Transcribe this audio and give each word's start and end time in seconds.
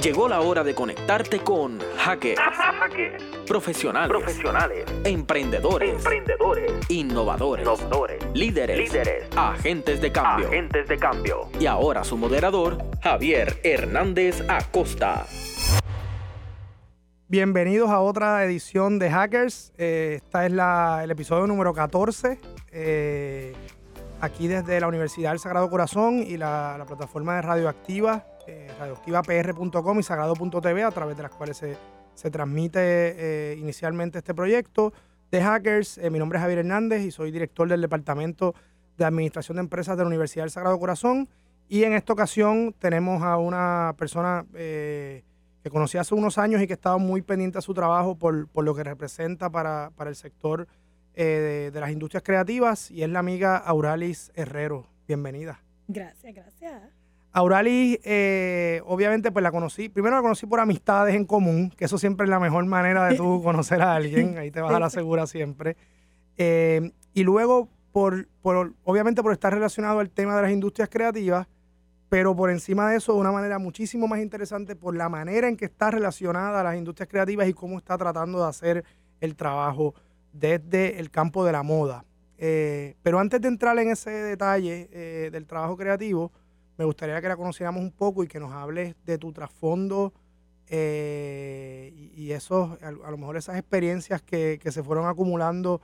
Llegó 0.00 0.28
la 0.28 0.40
hora 0.40 0.62
de 0.62 0.74
conectarte 0.74 1.40
con 1.40 1.78
hackers, 1.96 2.40
profesionales, 3.46 4.08
profesionales, 4.08 4.84
emprendedores, 5.04 5.90
emprendedores, 5.96 6.72
innovadores, 6.90 7.64
innovadores, 7.66 8.24
líderes, 8.34 8.78
líderes, 8.78 9.24
agentes 9.36 10.00
de 10.00 10.12
cambio. 10.12 10.48
agentes 10.48 10.86
de 10.88 10.96
cambio. 10.98 11.48
Y 11.58 11.66
ahora 11.66 12.04
su 12.04 12.16
moderador, 12.16 12.78
Javier 13.02 13.58
Hernández 13.64 14.44
Acosta. 14.48 15.26
Bienvenidos 17.26 17.90
a 17.90 18.00
otra 18.00 18.44
edición 18.44 18.98
de 18.98 19.10
Hackers. 19.10 19.72
Eh, 19.78 20.20
esta 20.22 20.46
es 20.46 20.52
la- 20.52 21.00
el 21.02 21.10
episodio 21.10 21.46
número 21.46 21.72
14. 21.74 22.38
eh, 22.70 23.54
aquí 24.20 24.46
desde 24.48 24.78
la 24.80 24.88
Universidad 24.88 25.30
del 25.30 25.38
Sagrado 25.38 25.70
Corazón 25.70 26.18
y 26.26 26.36
la, 26.36 26.76
la 26.78 26.84
plataforma 26.86 27.36
de 27.36 27.42
Radioactiva, 27.42 28.26
eh, 28.48 28.70
radioactivapr.com 28.78 29.98
y 29.98 30.02
sagrado.tv, 30.02 30.82
a 30.82 30.90
través 30.90 31.16
de 31.16 31.22
las 31.22 31.32
cuales 31.32 31.56
se, 31.58 31.76
se 32.14 32.30
transmite 32.30 32.80
eh, 32.80 33.56
inicialmente 33.58 34.18
este 34.18 34.34
proyecto 34.34 34.92
de 35.30 35.42
Hackers. 35.42 35.98
Eh, 35.98 36.10
mi 36.10 36.18
nombre 36.18 36.38
es 36.38 36.42
Javier 36.42 36.60
Hernández 36.60 37.02
y 37.02 37.10
soy 37.10 37.30
director 37.30 37.68
del 37.68 37.80
Departamento 37.80 38.54
de 38.96 39.04
Administración 39.04 39.56
de 39.56 39.62
Empresas 39.62 39.96
de 39.96 40.02
la 40.02 40.08
Universidad 40.08 40.44
del 40.44 40.50
Sagrado 40.50 40.78
Corazón. 40.78 41.28
Y 41.68 41.84
en 41.84 41.92
esta 41.92 42.12
ocasión 42.12 42.74
tenemos 42.78 43.22
a 43.22 43.36
una 43.36 43.94
persona 43.98 44.46
eh, 44.54 45.22
que 45.62 45.70
conocí 45.70 45.98
hace 45.98 46.14
unos 46.14 46.38
años 46.38 46.62
y 46.62 46.66
que 46.66 46.72
estaba 46.72 46.98
muy 46.98 47.22
pendiente 47.22 47.58
a 47.58 47.60
su 47.60 47.74
trabajo 47.74 48.16
por, 48.16 48.48
por 48.48 48.64
lo 48.64 48.74
que 48.74 48.84
representa 48.84 49.50
para, 49.50 49.90
para 49.94 50.10
el 50.10 50.16
sector 50.16 50.66
eh, 51.14 51.24
de, 51.24 51.70
de 51.70 51.80
las 51.80 51.90
industrias 51.90 52.22
creativas 52.22 52.90
y 52.90 53.02
es 53.02 53.10
la 53.10 53.18
amiga 53.18 53.58
Auralis 53.58 54.32
Herrero. 54.34 54.86
Bienvenida. 55.06 55.60
Gracias, 55.88 56.34
gracias. 56.34 56.97
Auralis, 57.32 57.98
eh, 58.04 58.82
obviamente, 58.86 59.30
pues 59.30 59.42
la 59.42 59.50
conocí, 59.50 59.88
primero 59.88 60.16
la 60.16 60.22
conocí 60.22 60.46
por 60.46 60.60
amistades 60.60 61.14
en 61.14 61.24
común, 61.24 61.70
que 61.76 61.84
eso 61.84 61.98
siempre 61.98 62.24
es 62.24 62.30
la 62.30 62.40
mejor 62.40 62.64
manera 62.64 63.06
de 63.06 63.16
tú 63.16 63.42
conocer 63.44 63.82
a 63.82 63.94
alguien, 63.94 64.38
ahí 64.38 64.50
te 64.50 64.60
vas 64.60 64.72
a 64.72 64.80
la 64.80 64.90
segura 64.90 65.26
siempre. 65.26 65.76
Eh, 66.36 66.92
y 67.12 67.24
luego, 67.24 67.68
por, 67.92 68.28
por, 68.40 68.72
obviamente, 68.84 69.22
por 69.22 69.32
estar 69.32 69.52
relacionado 69.52 70.00
al 70.00 70.10
tema 70.10 70.36
de 70.36 70.42
las 70.42 70.52
industrias 70.52 70.88
creativas, 70.88 71.46
pero 72.08 72.34
por 72.34 72.50
encima 72.50 72.90
de 72.90 72.96
eso, 72.96 73.12
de 73.12 73.20
una 73.20 73.32
manera 73.32 73.58
muchísimo 73.58 74.08
más 74.08 74.20
interesante, 74.20 74.74
por 74.74 74.96
la 74.96 75.08
manera 75.08 75.48
en 75.48 75.56
que 75.56 75.66
está 75.66 75.90
relacionada 75.90 76.60
a 76.60 76.64
las 76.64 76.76
industrias 76.76 77.08
creativas 77.08 77.48
y 77.48 77.52
cómo 77.52 77.76
está 77.76 77.98
tratando 77.98 78.42
de 78.42 78.48
hacer 78.48 78.84
el 79.20 79.36
trabajo 79.36 79.94
desde 80.32 80.98
el 80.98 81.10
campo 81.10 81.44
de 81.44 81.52
la 81.52 81.62
moda. 81.62 82.04
Eh, 82.38 82.96
pero 83.02 83.18
antes 83.18 83.40
de 83.40 83.48
entrar 83.48 83.78
en 83.78 83.90
ese 83.90 84.10
detalle 84.10 84.88
eh, 84.92 85.28
del 85.30 85.46
trabajo 85.46 85.76
creativo, 85.76 86.32
me 86.78 86.84
gustaría 86.84 87.20
que 87.20 87.28
la 87.28 87.36
conociéramos 87.36 87.82
un 87.82 87.90
poco 87.90 88.22
y 88.22 88.28
que 88.28 88.38
nos 88.38 88.52
hables 88.52 88.94
de 89.04 89.18
tu 89.18 89.32
trasfondo 89.32 90.14
eh, 90.68 91.92
y, 92.14 92.30
esos, 92.30 92.80
a, 92.82 92.88
a 92.88 93.10
lo 93.10 93.18
mejor 93.18 93.36
esas 93.36 93.56
experiencias 93.56 94.22
que, 94.22 94.58
que 94.62 94.70
se 94.70 94.82
fueron 94.82 95.06
acumulando 95.06 95.80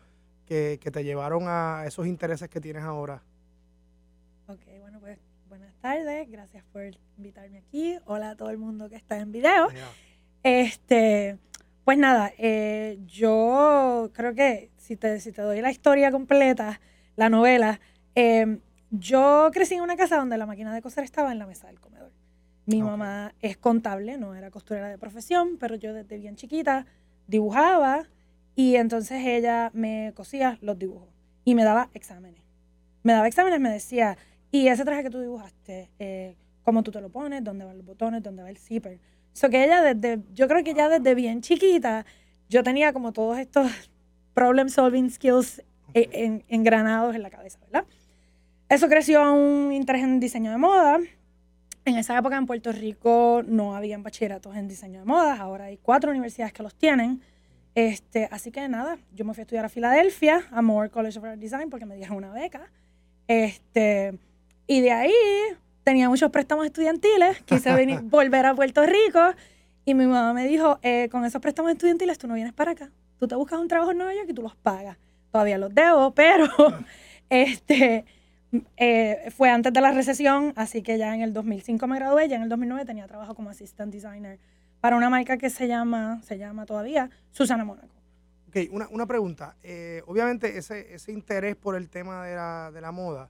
que, 0.46 0.78
que 0.80 0.90
te 0.90 1.02
llevaron 1.02 1.44
a 1.46 1.84
esos 1.86 2.06
intereses 2.06 2.48
que 2.48 2.60
tienes 2.60 2.84
ahora. 2.84 3.22
Ok, 4.46 4.60
bueno, 4.80 5.00
pues 5.00 5.18
buenas 5.48 5.74
tardes. 5.80 6.30
Gracias 6.30 6.62
por 6.72 6.82
invitarme 7.16 7.58
aquí. 7.58 7.96
Hola 8.04 8.30
a 8.30 8.36
todo 8.36 8.50
el 8.50 8.58
mundo 8.58 8.88
que 8.88 8.96
está 8.96 9.18
en 9.18 9.32
video. 9.32 9.68
Este, 10.42 11.38
pues 11.84 11.98
nada, 11.98 12.32
eh, 12.38 12.98
yo 13.06 14.10
creo 14.12 14.34
que 14.34 14.70
si 14.76 14.96
te, 14.96 15.18
si 15.18 15.32
te 15.32 15.42
doy 15.42 15.60
la 15.62 15.70
historia 15.70 16.12
completa, 16.12 16.80
la 17.16 17.30
novela, 17.30 17.80
eh, 18.14 18.58
yo 18.98 19.50
crecí 19.52 19.74
en 19.74 19.82
una 19.82 19.96
casa 19.96 20.16
donde 20.16 20.36
la 20.38 20.46
máquina 20.46 20.74
de 20.74 20.82
coser 20.82 21.04
estaba 21.04 21.32
en 21.32 21.38
la 21.38 21.46
mesa 21.46 21.66
del 21.66 21.80
comedor. 21.80 22.12
Mi 22.66 22.80
Ok. 22.82 22.88
mamá 22.88 23.34
es 23.40 23.56
contable, 23.56 24.16
no 24.18 24.34
era 24.34 24.50
costurera 24.50 24.88
de 24.88 24.98
profesión, 24.98 25.56
pero 25.58 25.74
yo 25.74 25.92
desde 25.92 26.16
bien 26.18 26.36
chiquita 26.36 26.86
dibujaba 27.26 28.04
y 28.54 28.76
entonces 28.76 29.24
ella 29.26 29.70
me 29.74 30.12
cosía 30.14 30.58
los 30.62 30.78
dibujos 30.78 31.08
y 31.44 31.54
me 31.54 31.64
daba 31.64 31.90
exámenes. 31.94 32.42
Me 33.02 33.12
daba 33.12 33.26
exámenes, 33.28 33.60
me 33.60 33.70
decía, 33.70 34.16
y 34.50 34.68
ese 34.68 34.84
traje 34.84 35.02
que 35.02 35.10
tú 35.10 35.20
dibujaste, 35.20 35.90
eh, 35.98 36.36
cómo 36.62 36.82
tú 36.82 36.90
te 36.90 37.00
lo 37.00 37.10
pones, 37.10 37.44
dónde 37.44 37.64
van 37.66 37.76
los 37.76 37.84
botones, 37.86 38.22
dónde 38.22 38.42
va 38.42 38.48
el 38.50 38.56
zipper. 38.56 38.98
So 39.32 39.50
que 39.50 39.64
ella 39.64 39.82
desde, 39.82 40.22
yo 40.32 40.46
creo 40.48 40.62
que 40.64 40.72
ya 40.74 40.88
desde 40.88 41.14
bien 41.14 41.42
chiquita, 41.42 42.06
yo 42.48 42.62
tenía 42.62 42.92
como 42.92 43.12
todos 43.12 43.38
estos 43.38 43.70
problem 44.34 44.68
solving 44.70 45.10
skills 45.10 45.58
eh, 45.92 46.08
en- 46.12 46.44
engranados 46.48 47.14
en 47.14 47.22
la 47.22 47.30
cabeza, 47.30 47.58
¿verdad? 47.60 47.84
Eso 48.68 48.88
creció 48.88 49.22
a 49.22 49.32
un 49.32 49.72
interés 49.72 50.02
en 50.02 50.20
diseño 50.20 50.50
de 50.50 50.56
moda. 50.56 50.98
En 51.84 51.96
esa 51.96 52.18
época 52.18 52.36
en 52.36 52.46
Puerto 52.46 52.72
Rico 52.72 53.42
no 53.46 53.76
habían 53.76 54.02
bachilleratos 54.02 54.56
en 54.56 54.68
diseño 54.68 55.00
de 55.00 55.04
moda, 55.04 55.36
ahora 55.36 55.66
hay 55.66 55.76
cuatro 55.76 56.10
universidades 56.10 56.52
que 56.52 56.62
los 56.62 56.74
tienen. 56.74 57.20
Este, 57.74 58.28
así 58.30 58.50
que 58.50 58.66
nada, 58.68 58.96
yo 59.12 59.24
me 59.24 59.34
fui 59.34 59.42
a 59.42 59.44
estudiar 59.44 59.64
a 59.64 59.68
Filadelfia, 59.68 60.46
a 60.50 60.62
Moore 60.62 60.90
College 60.90 61.18
of 61.18 61.24
Art 61.24 61.38
Design, 61.38 61.68
porque 61.68 61.84
me 61.84 61.96
dieron 61.96 62.16
una 62.16 62.32
beca. 62.32 62.70
Este, 63.28 64.18
y 64.66 64.80
de 64.80 64.92
ahí 64.92 65.12
tenía 65.82 66.08
muchos 66.08 66.30
préstamos 66.30 66.64
estudiantiles, 66.64 67.42
quise 67.42 67.72
venir, 67.74 68.00
volver 68.00 68.46
a 68.46 68.54
Puerto 68.54 68.84
Rico 68.86 69.20
y 69.84 69.94
mi 69.94 70.06
mamá 70.06 70.32
me 70.32 70.46
dijo, 70.46 70.78
eh, 70.82 71.08
con 71.10 71.24
esos 71.24 71.42
préstamos 71.42 71.72
estudiantiles 71.72 72.16
tú 72.18 72.26
no 72.26 72.34
vienes 72.34 72.54
para 72.54 72.70
acá, 72.72 72.90
tú 73.18 73.28
te 73.28 73.34
buscas 73.34 73.60
un 73.60 73.68
trabajo 73.68 73.90
en 73.90 73.98
Nueva 73.98 74.14
York 74.14 74.26
y 74.30 74.32
tú 74.32 74.42
los 74.42 74.56
pagas. 74.56 74.96
Todavía 75.30 75.58
los 75.58 75.74
debo, 75.74 76.12
pero 76.12 76.48
este, 77.28 78.04
eh, 78.76 79.30
fue 79.36 79.50
antes 79.50 79.72
de 79.72 79.80
la 79.80 79.92
recesión, 79.92 80.52
así 80.56 80.82
que 80.82 80.98
ya 80.98 81.14
en 81.14 81.22
el 81.22 81.32
2005 81.32 81.86
me 81.86 81.96
gradué, 81.96 82.28
ya 82.28 82.36
en 82.36 82.42
el 82.42 82.48
2009 82.48 82.84
tenía 82.84 83.06
trabajo 83.06 83.34
como 83.34 83.50
assistant 83.50 83.92
designer 83.92 84.38
para 84.80 84.96
una 84.96 85.08
marca 85.10 85.36
que 85.38 85.50
se 85.50 85.66
llama, 85.68 86.20
se 86.22 86.36
llama 86.38 86.66
todavía 86.66 87.10
Susana 87.30 87.64
Mónaco. 87.64 87.88
Ok, 88.48 88.56
una, 88.70 88.86
una 88.88 89.06
pregunta. 89.06 89.56
Eh, 89.62 90.02
obviamente 90.06 90.58
ese, 90.58 90.94
ese 90.94 91.10
interés 91.12 91.56
por 91.56 91.74
el 91.74 91.88
tema 91.88 92.24
de 92.26 92.36
la, 92.36 92.70
de 92.72 92.80
la 92.80 92.92
moda 92.92 93.28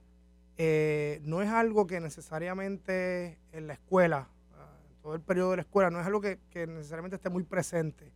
eh, 0.57 1.19
no 1.23 1.41
es 1.41 1.49
algo 1.49 1.87
que 1.87 1.99
necesariamente 1.99 3.37
en 3.51 3.67
la 3.67 3.73
escuela, 3.73 4.27
ah, 4.53 4.67
todo 5.01 5.15
el 5.15 5.21
periodo 5.21 5.51
de 5.51 5.55
la 5.57 5.61
escuela, 5.63 5.89
no 5.89 5.99
es 5.99 6.05
algo 6.05 6.21
que, 6.21 6.39
que 6.49 6.67
necesariamente 6.67 7.15
esté 7.15 7.29
muy 7.29 7.43
presente. 7.43 8.11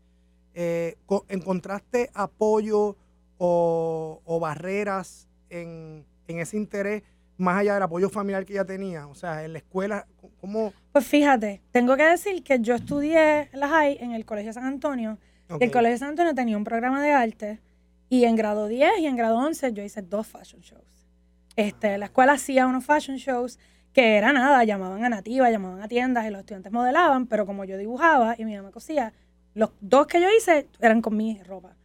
Eh, 0.54 0.98
co- 1.06 1.26
¿Encontraste 1.30 2.10
apoyo 2.14 2.96
o, 3.38 4.22
o 4.26 4.40
barreras 4.40 5.28
en, 5.50 6.06
en 6.34 6.40
ese 6.40 6.58
interés 6.58 7.04
más 7.38 7.60
allá 7.60 7.74
del 7.74 7.84
apoyo 7.84 8.10
familiar 8.10 8.46
que 8.46 8.54
ya 8.54 8.66
tenía? 8.66 9.08
O 9.08 9.16
sea, 9.16 9.44
en 9.44 9.54
la 9.54 9.60
escuela, 9.60 10.08
¿cómo? 10.40 10.74
Pues 10.92 11.06
fíjate, 11.06 11.62
tengo 11.72 11.96
que 11.96 12.04
decir 12.04 12.44
que 12.44 12.60
yo 12.60 12.76
estudié 12.76 13.50
en 13.52 13.60
la 13.60 13.68
high 13.68 13.98
en 14.00 14.12
el 14.12 14.26
Colegio 14.26 14.54
San 14.54 14.66
Antonio. 14.66 15.18
El 15.60 15.72
Colegio 15.72 15.98
San 15.98 16.10
Antonio 16.10 16.36
tenía 16.36 16.58
un 16.58 16.64
programa 16.64 17.02
de 17.02 17.12
arte 17.12 17.60
y 18.08 18.26
en 18.26 18.36
grado 18.36 18.68
10 18.68 19.00
y 19.00 19.08
en 19.08 19.16
grado 19.16 19.38
11 19.38 19.74
yo 19.74 19.84
hice 19.84 20.02
dos 20.02 20.28
fashion 20.28 20.62
shows. 20.62 21.08
Este, 21.56 21.98
la 21.98 22.06
escuela 22.06 22.34
hacía 22.34 22.68
unos 22.68 22.86
fashion 22.86 23.18
shows 23.18 23.58
que 23.94 24.18
era 24.18 24.32
nada, 24.32 24.64
llamaban 24.64 25.04
a 25.04 25.10
nativa, 25.10 25.50
llamaban 25.50 25.82
a 25.82 25.88
tiendas 25.88 26.26
y 26.28 26.30
los 26.30 26.42
estudiantes 26.42 26.72
modelaban, 26.72 27.26
pero 27.26 27.46
como 27.46 27.66
yo 27.66 27.78
dibujaba 27.78 28.36
y 28.38 28.46
mi 28.46 28.56
mamá 28.56 28.72
cosía, 28.72 29.14
los 29.56 29.72
dos 29.82 30.08
que 30.08 30.22
yo 30.22 30.28
hice 30.36 30.68
eran 30.80 31.02
con 31.02 31.18
mi 31.18 31.42
ropa. 31.44 31.76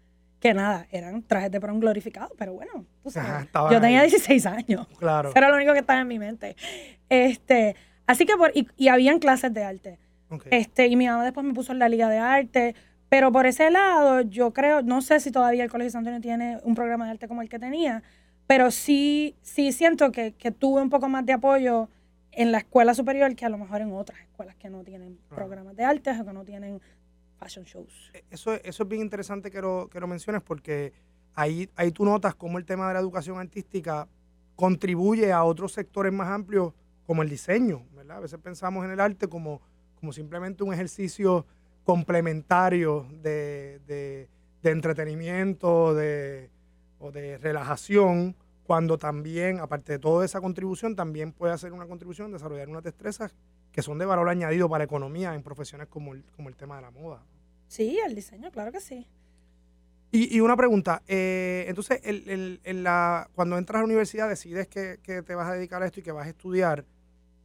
Que 0.45 0.53
nada, 0.53 0.87
eran 0.91 1.23
trajes 1.23 1.51
de 1.51 1.59
prom 1.59 1.81
glorificados, 1.81 2.33
pero 2.37 2.53
bueno, 2.53 2.85
tú 3.03 3.11
sabes. 3.11 3.49
Ajá, 3.51 3.73
yo 3.73 3.81
tenía 3.81 4.01
ahí. 4.01 4.11
16 4.11 4.45
años. 4.45 4.87
Claro. 4.99 5.31
Eso 5.31 5.39
era 5.39 5.49
lo 5.49 5.57
único 5.57 5.73
que 5.73 5.79
estaba 5.79 6.03
en 6.03 6.07
mi 6.07 6.19
mente. 6.19 6.55
Este, 7.09 7.77
así 8.07 8.27
que 8.27 8.37
por, 8.37 8.51
y, 8.55 8.69
y 8.77 8.89
habían 8.89 9.21
clases 9.21 9.55
de 9.55 9.65
arte. 9.65 9.99
Este, 10.51 10.87
y 10.89 10.97
mi 10.97 11.07
mamá 11.07 11.25
después 11.25 11.47
me 11.47 11.55
puso 11.55 11.73
en 11.73 11.79
la 11.79 11.89
liga 11.89 12.11
de 12.11 12.19
arte. 12.19 12.75
Pero 13.09 13.33
por 13.33 13.47
ese 13.47 13.71
lado, 13.71 14.21
yo 14.21 14.53
creo, 14.53 14.83
no 14.83 15.01
sé 15.01 15.19
si 15.19 15.31
todavía 15.31 15.65
el 15.65 15.71
Colegio 15.71 15.93
San 15.93 16.01
Antonio 16.01 16.21
tiene 16.21 16.59
un 16.63 16.75
programa 16.75 17.07
de 17.07 17.13
arte 17.13 17.27
como 17.27 17.41
el 17.41 17.49
que 17.49 17.59
tenía, 17.59 18.03
pero 18.47 18.71
sí, 18.71 19.37
sí 19.41 19.73
siento 19.73 20.13
que, 20.13 20.33
que 20.33 20.51
tuve 20.51 20.83
un 20.83 20.91
poco 20.91 21.09
más 21.09 21.25
de 21.25 21.33
apoyo 21.33 21.89
en 22.33 22.53
la 22.53 22.59
escuela 22.59 22.93
superior 22.93 23.35
que 23.35 23.47
a 23.47 23.49
lo 23.49 23.57
mejor 23.57 23.81
en 23.81 23.93
otras 23.93 24.21
escuelas 24.21 24.57
que 24.57 24.69
no 24.69 24.83
tienen 24.83 25.19
programas 25.31 25.75
de 25.75 25.85
arte 25.85 26.11
o 26.11 26.25
que 26.25 26.33
no 26.35 26.45
tienen 26.45 26.83
fashion 27.45 27.65
shows. 27.65 28.11
Eh, 28.15 28.25
Eso, 28.31 28.53
eso 28.55 28.83
es 28.83 28.89
bien 28.89 29.03
interesante 29.03 29.51
que 29.51 29.61
lo, 29.61 29.89
que 29.91 30.01
lo 30.01 30.07
menciones 30.07 30.43
porque 30.43 30.93
ahí, 31.35 31.69
ahí 31.77 31.91
tú 31.93 32.05
notas 32.05 32.35
cómo 32.35 32.59
el 32.59 32.65
tema 32.65 32.89
de 32.89 32.95
la 32.95 33.01
educación 33.01 33.39
artística 33.39 34.09
contribuye 34.57 35.33
a 35.33 35.45
otros 35.45 35.73
sectores 35.73 36.13
más 36.13 36.29
amplios 36.29 36.73
como 37.07 37.23
el 37.23 37.29
diseño, 37.29 37.85
¿verdad? 37.95 38.17
A 38.19 38.21
veces 38.21 38.39
pensamos 38.41 38.85
en 38.85 38.91
el 38.93 39.01
arte 39.01 39.29
como, 39.29 39.61
como 40.01 40.13
simplemente 40.13 40.65
un 40.65 40.73
ejercicio 40.73 41.45
complementario 41.85 43.07
de, 43.23 43.81
de- 43.87 44.29
de 44.63 44.71
entretenimiento 44.71 45.93
de, 45.95 46.49
o 46.99 47.11
de 47.13 47.37
relajación, 47.37 48.35
cuando 48.63 48.97
también, 48.97 49.61
aparte 49.61 49.93
de 49.93 49.99
toda 49.99 50.25
esa 50.25 50.41
contribución, 50.41 50.97
también 50.97 51.33
puede 51.33 51.53
hacer 51.53 51.75
una 51.75 51.87
contribución, 51.87 52.33
desarrollar 52.33 52.71
unas 52.71 52.83
destrezas 52.83 53.35
que 53.73 53.83
son 53.83 53.99
de 53.99 54.07
valor 54.07 54.29
añadido 54.31 54.67
para 54.71 54.79
la 54.79 54.85
economía 54.85 55.35
en 55.35 55.43
profesiones 55.43 55.89
como 55.89 56.15
el, 56.15 56.25
como 56.37 56.49
el 56.49 56.57
tema 56.57 56.77
de 56.77 56.83
la 56.83 56.91
moda. 56.91 57.21
Sí, 57.69 57.99
el 58.05 58.15
diseño, 58.15 58.51
claro 58.51 58.73
que 58.73 58.81
sí. 58.81 59.07
Y, 60.13 60.37
y 60.37 60.41
una 60.41 60.57
pregunta, 60.57 61.03
eh, 61.09 61.65
entonces, 61.69 62.01
el- 62.05 62.29
el- 62.29 62.61
en 62.63 62.85
la, 62.85 63.29
cuando 63.35 63.59
entras 63.59 63.77
a 63.77 63.81
la 63.81 63.87
universidad 63.87 64.29
decides 64.29 64.69
que, 64.69 64.99
que 65.03 65.23
te 65.23 65.35
vas 65.35 65.49
a 65.49 65.55
dedicar 65.55 65.83
a 65.83 65.87
esto 65.87 66.01
y 66.01 66.03
que 66.05 66.13
vas 66.13 66.27
a 66.27 66.31
estudiar, 66.31 66.85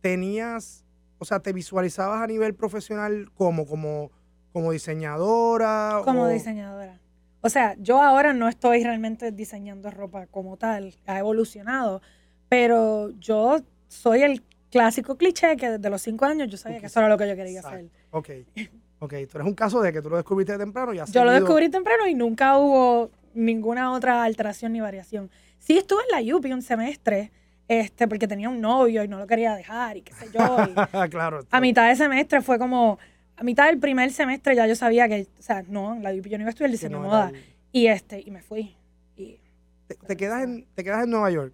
¿tenías 0.01 0.85
o 1.21 1.25
sea, 1.25 1.41
te 1.41 1.51
visualizabas 1.51 2.21
a 2.21 2.27
nivel 2.27 2.55
profesional 2.55 3.29
como, 3.33 3.65
como, 3.65 4.09
como 4.53 4.71
diseñadora? 4.71 5.99
Como 6.05 6.23
o- 6.23 6.27
diseñadora. 6.29 6.97
O 7.41 7.49
sea, 7.49 7.75
yo 7.79 8.01
ahora 8.01 8.33
no 8.33 8.47
estoy 8.47 8.83
realmente 8.83 9.31
diseñando 9.31 9.91
ropa 9.91 10.27
como 10.27 10.55
tal, 10.57 10.95
ha 11.07 11.19
evolucionado, 11.19 12.01
pero 12.49 13.11
yo 13.19 13.59
soy 13.87 14.21
el 14.23 14.43
clásico 14.71 15.17
cliché 15.17 15.57
que 15.57 15.71
desde 15.71 15.89
los 15.89 16.01
cinco 16.01 16.25
años 16.25 16.47
yo 16.49 16.57
sabía 16.57 16.79
que 16.79 16.85
eso 16.85 16.99
era 16.99 17.09
lo 17.09 17.17
que 17.17 17.27
yo 17.27 17.35
quería 17.35 17.59
Exacto. 17.59 17.77
hacer. 17.77 17.89
Ok, 18.11 18.29
ok. 18.99 19.13
Tú 19.29 19.37
eres 19.37 19.47
un 19.47 19.53
caso 19.55 19.81
de 19.81 19.91
que 19.93 20.01
tú 20.01 20.09
lo 20.09 20.17
descubriste 20.17 20.53
de 20.53 20.59
temprano 20.59 20.93
y 20.93 20.99
has 20.99 21.11
Yo 21.11 21.23
lo 21.23 21.31
seguido- 21.31 21.45
descubrí 21.45 21.69
temprano 21.69 22.07
y 22.07 22.15
nunca 22.15 22.57
hubo 22.57 23.09
ninguna 23.33 23.91
otra 23.93 24.23
alteración 24.23 24.73
ni 24.73 24.81
variación. 24.81 25.29
Sí 25.57 25.77
estuve 25.77 26.01
en 26.11 26.25
la 26.27 26.35
UPI 26.35 26.53
un 26.53 26.61
semestre, 26.61 27.31
este, 27.67 28.07
porque 28.07 28.27
tenía 28.27 28.49
un 28.49 28.59
novio 28.61 29.03
y 29.03 29.07
no 29.07 29.19
lo 29.19 29.27
quería 29.27 29.53
dejar 29.55 29.97
y 29.97 30.01
qué 30.01 30.13
sé 30.13 30.27
yo. 30.33 30.57
y 30.65 30.73
claro. 31.09 31.41
a 31.51 31.61
mitad 31.61 31.87
de 31.89 31.95
semestre 31.95 32.41
fue 32.41 32.57
como, 32.57 32.97
a 33.37 33.43
mitad 33.43 33.67
del 33.67 33.77
primer 33.79 34.11
semestre 34.11 34.55
ya 34.55 34.65
yo 34.67 34.75
sabía 34.75 35.07
que, 35.07 35.27
o 35.37 35.41
sea, 35.41 35.63
no, 35.67 35.93
en 35.95 36.03
la 36.03 36.11
UPI 36.11 36.29
yo 36.31 36.37
no 36.37 36.43
iba 36.43 36.49
a 36.49 36.51
estudiar 36.51 36.69
que 36.69 36.73
diseño 36.77 36.97
no 36.97 37.03
de 37.03 37.07
era 37.09 37.17
moda. 37.17 37.29
el- 37.29 37.43
Y 37.71 37.87
este, 37.87 38.21
y 38.25 38.31
me 38.31 38.41
fui. 38.41 38.75
Y 39.15 39.39
Te, 39.87 39.95
te 39.95 40.17
quedas 40.17 40.43
en, 40.43 40.65
te 40.75 40.83
quedas 40.83 41.03
en 41.03 41.09
Nueva 41.11 41.29
York 41.31 41.53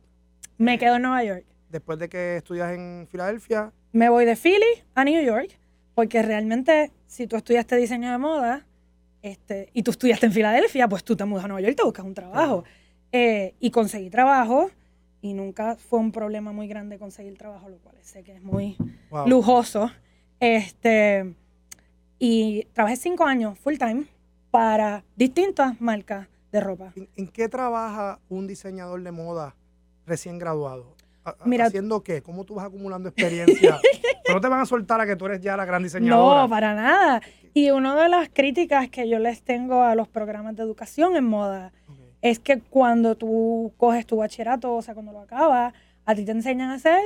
me 0.58 0.78
quedo 0.80 0.96
en 0.96 1.02
Nueva 1.02 1.22
York. 1.24 1.44
después 1.70 2.00
de 2.00 2.08
que 2.08 2.38
estudias 2.38 2.72
en 2.72 3.08
Filadelfia. 3.12 3.74
Me 3.92 4.08
voy 4.08 4.24
de 4.24 4.38
Philly 4.38 4.84
a 4.94 5.04
New 5.04 5.22
York, 5.22 5.58
porque 5.96 6.22
realmente 6.22 6.92
si 7.08 7.26
tú 7.26 7.36
estudiaste 7.38 7.76
diseño 7.78 8.12
de 8.12 8.18
moda 8.18 8.66
este, 9.22 9.70
y 9.74 9.82
tú 9.82 9.92
estudiaste 9.92 10.28
en 10.28 10.34
Filadelfia, 10.34 10.88
pues 10.88 11.04
tú 11.04 11.16
te 11.16 11.26
mudas 11.26 11.46
a 11.46 11.48
Nueva 11.48 11.62
York 11.62 11.74
y 11.74 11.76
te 11.76 11.84
buscas 11.84 12.06
un 12.06 12.14
trabajo. 12.14 12.64
Eh, 13.12 13.56
y 13.60 13.72
conseguí 13.72 14.10
trabajo 14.10 14.70
y 15.22 15.34
nunca 15.34 15.76
fue 15.78 16.00
un 16.00 16.12
problema 16.12 16.52
muy 16.52 16.68
grande 16.68 17.00
conseguir 17.00 17.38
trabajo, 17.38 17.70
lo 17.70 17.78
cual 17.78 17.96
sé 18.02 18.24
que 18.24 18.34
es 18.34 18.44
muy 18.44 18.78
Wow. 19.10 19.28
lujoso. 19.28 19.90
Este, 20.40 21.34
y 22.20 22.66
trabajé 22.74 22.98
cinco 22.98 23.24
años 23.26 23.58
full 23.58 23.78
time 23.78 24.06
para 24.52 25.04
distintas 25.16 25.80
marcas 25.82 26.28
de 26.52 26.60
ropa. 26.60 26.92
¿En, 26.96 27.10
en 27.16 27.28
qué 27.30 27.50
trabaja 27.50 28.20
un 28.30 28.48
diseñador 28.48 29.02
de 29.02 29.12
moda 29.12 29.56
recién 30.06 30.38
graduado? 30.38 30.95
Mira- 31.46 31.66
¿Haciendo 31.66 32.04
qué? 32.04 32.22
¿Cómo 32.22 32.44
tú 32.46 32.56
vas 32.56 32.66
acumulando 32.66 33.10
experiencia? 33.10 33.80
Pero 34.26 34.36
no 34.36 34.42
te 34.42 34.48
van 34.48 34.60
a 34.62 34.66
soltar 34.66 35.00
a 35.02 35.06
que 35.06 35.16
tú 35.16 35.26
eres 35.26 35.42
ya 35.42 35.56
la 35.58 35.66
gran 35.66 35.84
diseñadora. 35.84 36.42
No, 36.44 36.50
para 36.50 36.74
nada. 36.74 37.22
Y 37.54 37.70
una 37.72 37.96
de 38.02 38.10
las 38.10 38.30
críticas 38.30 38.90
que 38.90 39.08
yo 39.08 39.20
les 39.20 39.42
tengo 39.42 39.84
a 39.84 39.96
los 39.96 40.08
programas 40.08 40.56
de 40.56 40.64
educación 40.64 41.16
en 41.16 41.26
moda 41.26 41.72
es 42.22 42.40
que 42.40 42.60
cuando 42.60 43.16
tú 43.16 43.74
coges 43.78 44.06
tu 44.06 44.18
bachillerato, 44.18 44.74
o 44.76 44.82
sea, 44.82 44.94
cuando 44.94 45.12
lo 45.12 45.20
acabas, 45.22 45.74
a 46.06 46.16
ti 46.16 46.26
te 46.26 46.32
enseñan 46.32 46.72
a 46.72 46.80
ser 46.80 47.00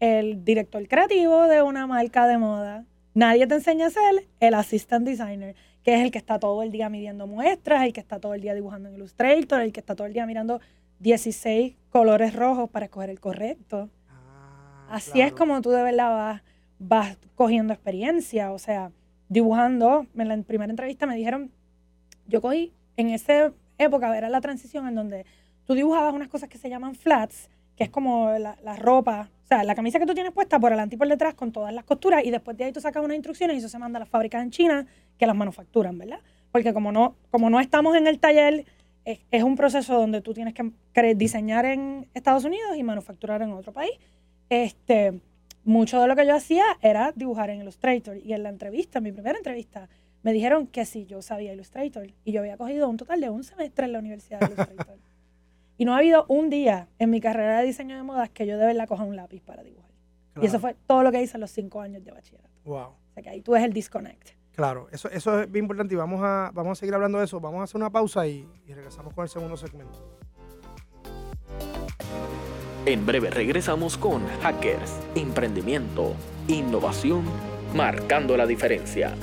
el 0.00 0.44
director 0.44 0.86
creativo 0.88 1.44
de 1.46 1.62
una 1.62 1.86
marca 1.86 2.26
de 2.26 2.38
moda. 2.38 2.84
Nadie 3.14 3.46
te 3.46 3.54
enseña 3.54 3.86
a 3.86 3.90
ser 3.90 4.26
el 4.40 4.54
assistant 4.54 5.06
designer, 5.06 5.54
que 5.84 5.94
es 5.94 6.02
el 6.02 6.10
que 6.10 6.18
está 6.18 6.38
todo 6.40 6.62
el 6.64 6.72
día 6.72 6.88
midiendo 6.88 7.26
muestras, 7.28 7.84
el 7.84 7.92
que 7.92 8.00
está 8.00 8.18
todo 8.18 8.34
el 8.34 8.40
día 8.40 8.54
dibujando 8.54 8.88
en 8.88 8.96
Illustrator, 8.96 9.60
el 9.60 9.72
que 9.72 9.78
está 9.80 9.94
todo 9.94 10.06
el 10.08 10.12
día 10.12 10.26
mirando 10.26 10.60
16 11.04 11.76
colores 11.90 12.34
rojos 12.34 12.70
para 12.70 12.86
escoger 12.86 13.10
el 13.10 13.20
correcto. 13.20 13.90
Ah, 14.08 14.86
Así 14.88 15.20
es 15.20 15.34
como 15.34 15.60
tú 15.60 15.70
de 15.70 15.82
verdad 15.82 16.10
vas, 16.10 16.42
vas 16.78 17.18
cogiendo 17.34 17.74
experiencia, 17.74 18.52
o 18.52 18.58
sea, 18.58 18.90
dibujando. 19.28 20.06
En 20.16 20.28
la 20.28 20.42
primera 20.42 20.70
entrevista 20.70 21.04
me 21.04 21.14
dijeron, 21.14 21.52
yo 22.26 22.40
cogí, 22.40 22.72
en 22.96 23.10
esa 23.10 23.52
época 23.76 24.16
era 24.16 24.30
la 24.30 24.40
transición 24.40 24.88
en 24.88 24.94
donde 24.94 25.26
tú 25.66 25.74
dibujabas 25.74 26.14
unas 26.14 26.28
cosas 26.28 26.48
que 26.48 26.56
se 26.56 26.70
llaman 26.70 26.94
flats, 26.94 27.50
que 27.76 27.84
es 27.84 27.90
como 27.90 28.30
la, 28.38 28.56
la 28.64 28.76
ropa, 28.76 29.28
o 29.44 29.46
sea, 29.46 29.62
la 29.62 29.74
camisa 29.74 29.98
que 29.98 30.06
tú 30.06 30.14
tienes 30.14 30.32
puesta 30.32 30.58
por 30.58 30.70
delante 30.70 30.94
y 30.94 30.98
por 30.98 31.08
detrás 31.08 31.34
con 31.34 31.52
todas 31.52 31.74
las 31.74 31.84
costuras 31.84 32.24
y 32.24 32.30
después 32.30 32.56
de 32.56 32.64
ahí 32.64 32.72
tú 32.72 32.80
sacas 32.80 33.04
unas 33.04 33.16
instrucciones 33.16 33.56
y 33.56 33.58
eso 33.58 33.68
se 33.68 33.78
manda 33.78 33.98
a 33.98 34.00
las 34.00 34.08
fábricas 34.08 34.42
en 34.42 34.50
China 34.50 34.86
que 35.18 35.26
las 35.26 35.36
manufacturan, 35.36 35.98
¿verdad? 35.98 36.20
Porque 36.50 36.72
como 36.72 36.92
no, 36.92 37.14
como 37.30 37.50
no 37.50 37.60
estamos 37.60 37.94
en 37.94 38.06
el 38.06 38.20
taller, 38.20 38.64
es, 39.04 39.20
es 39.30 39.42
un 39.42 39.56
proceso 39.56 39.98
donde 39.98 40.20
tú 40.20 40.34
tienes 40.34 40.54
que 40.54 41.14
diseñar 41.14 41.64
en 41.64 42.08
Estados 42.14 42.44
Unidos 42.44 42.76
y 42.76 42.82
manufacturar 42.82 43.42
en 43.42 43.52
otro 43.52 43.72
país. 43.72 43.92
Este, 44.48 45.20
mucho 45.64 46.00
de 46.00 46.08
lo 46.08 46.16
que 46.16 46.26
yo 46.26 46.34
hacía 46.34 46.64
era 46.80 47.12
dibujar 47.14 47.50
en 47.50 47.60
Illustrator. 47.60 48.16
Y 48.16 48.32
en 48.32 48.42
la 48.42 48.50
entrevista, 48.50 48.98
en 48.98 49.04
mi 49.04 49.12
primera 49.12 49.36
entrevista, 49.36 49.88
me 50.22 50.32
dijeron 50.32 50.66
que 50.66 50.84
sí, 50.84 51.06
yo 51.06 51.22
sabía 51.22 51.52
Illustrator. 51.52 52.06
Y 52.24 52.32
yo 52.32 52.40
había 52.40 52.56
cogido 52.56 52.88
un 52.88 52.96
total 52.96 53.20
de 53.20 53.30
un 53.30 53.44
semestre 53.44 53.86
en 53.86 53.92
la 53.92 53.98
Universidad 53.98 54.40
de 54.40 54.46
Illustrator. 54.46 54.98
y 55.78 55.84
no 55.84 55.94
ha 55.94 55.98
habido 55.98 56.24
un 56.28 56.50
día 56.50 56.88
en 56.98 57.10
mi 57.10 57.20
carrera 57.20 57.60
de 57.60 57.66
diseño 57.66 57.96
de 57.96 58.02
modas 58.02 58.30
que 58.30 58.46
yo 58.46 58.58
de 58.58 58.66
verdad 58.66 58.86
coja 58.86 59.04
un 59.04 59.16
lápiz 59.16 59.40
para 59.42 59.62
dibujar. 59.62 59.90
Y 60.40 60.46
eso 60.46 60.58
fue 60.58 60.74
todo 60.86 61.02
lo 61.04 61.12
que 61.12 61.22
hice 61.22 61.36
en 61.36 61.42
los 61.42 61.50
cinco 61.50 61.80
años 61.80 62.04
de 62.04 62.10
bachillerato. 62.10 62.48
Wow. 62.64 62.76
O 62.76 62.96
sea 63.14 63.22
que 63.22 63.28
ahí 63.28 63.40
tú 63.40 63.52
ves 63.52 63.62
el 63.62 63.72
disconnect. 63.72 64.30
Claro, 64.54 64.88
eso, 64.92 65.08
eso 65.10 65.40
es 65.40 65.50
bien 65.50 65.64
importante 65.64 65.94
y 65.94 65.96
vamos 65.96 66.20
a, 66.22 66.50
vamos 66.54 66.78
a 66.78 66.80
seguir 66.80 66.94
hablando 66.94 67.18
de 67.18 67.24
eso. 67.24 67.40
Vamos 67.40 67.60
a 67.60 67.64
hacer 67.64 67.76
una 67.76 67.90
pausa 67.90 68.26
y, 68.26 68.48
y 68.66 68.74
regresamos 68.74 69.12
con 69.12 69.24
el 69.24 69.28
segundo 69.28 69.56
segmento. 69.56 69.98
En 72.86 73.06
breve 73.06 73.30
regresamos 73.30 73.96
con 73.96 74.26
Hackers, 74.42 75.00
Emprendimiento, 75.14 76.14
Innovación, 76.48 77.24
marcando 77.74 78.36
la 78.36 78.46
diferencia. 78.46 79.14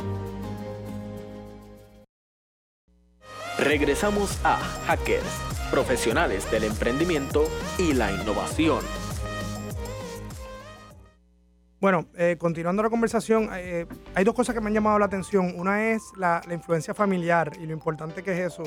Regresamos 3.59 4.39
a 4.43 4.57
Hackers, 4.87 5.69
profesionales 5.69 6.49
del 6.49 6.63
emprendimiento 6.63 7.43
y 7.77 7.93
la 7.93 8.11
innovación. 8.11 8.79
Bueno, 11.81 12.05
eh, 12.15 12.35
continuando 12.37 12.83
la 12.83 12.91
conversación, 12.91 13.49
eh, 13.53 13.87
hay 14.13 14.23
dos 14.23 14.35
cosas 14.35 14.53
que 14.53 14.61
me 14.61 14.67
han 14.67 14.75
llamado 14.75 14.99
la 14.99 15.05
atención. 15.05 15.55
Una 15.57 15.89
es 15.89 16.03
la, 16.15 16.39
influencia 16.51 16.93
familiar 16.93 17.53
y 17.59 17.65
lo 17.65 17.73
importante 17.73 18.21
que 18.21 18.33
es 18.33 18.53
eso. 18.53 18.61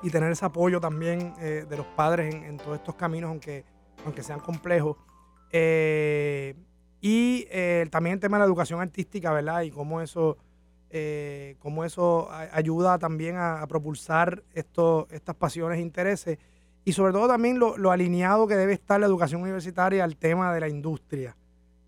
Y 0.00 0.10
tener 0.10 0.30
ese 0.30 0.44
apoyo 0.44 0.80
también 0.80 1.34
eh, 1.40 1.66
de 1.68 1.76
los 1.76 1.86
padres 1.86 2.32
en, 2.32 2.56
todos 2.58 2.76
estos 2.76 2.94
caminos, 2.94 3.30
aunque, 3.30 3.64
aunque 4.04 4.22
sean 4.22 4.38
complejos. 4.38 4.96
Eh, 5.50 6.54
y 7.00 7.48
eh, 7.50 7.88
también 7.90 8.14
el 8.14 8.20
tema 8.20 8.36
de 8.36 8.42
la 8.42 8.46
educación 8.46 8.80
artística, 8.80 9.32
¿verdad? 9.32 9.62
Y 9.62 9.72
cómo 9.72 10.00
eso, 10.00 10.36
eh, 10.90 11.56
cómo 11.58 11.84
eso 11.84 12.28
ayuda 12.30 12.96
también 12.96 13.38
a, 13.38 13.60
a 13.60 13.66
propulsar 13.66 14.44
esto, 14.52 15.08
estas 15.10 15.34
pasiones 15.34 15.78
e 15.78 15.82
intereses. 15.82 16.38
Y 16.84 16.92
sobre 16.92 17.12
todo 17.12 17.26
también 17.26 17.58
lo 17.58 17.90
alineado 17.90 18.46
que 18.46 18.54
debe 18.54 18.74
estar 18.74 19.00
la 19.00 19.06
educación 19.06 19.42
universitaria 19.42 20.04
al 20.04 20.16
tema 20.16 20.54
de 20.54 20.60
la 20.60 20.68
industria 20.68 21.34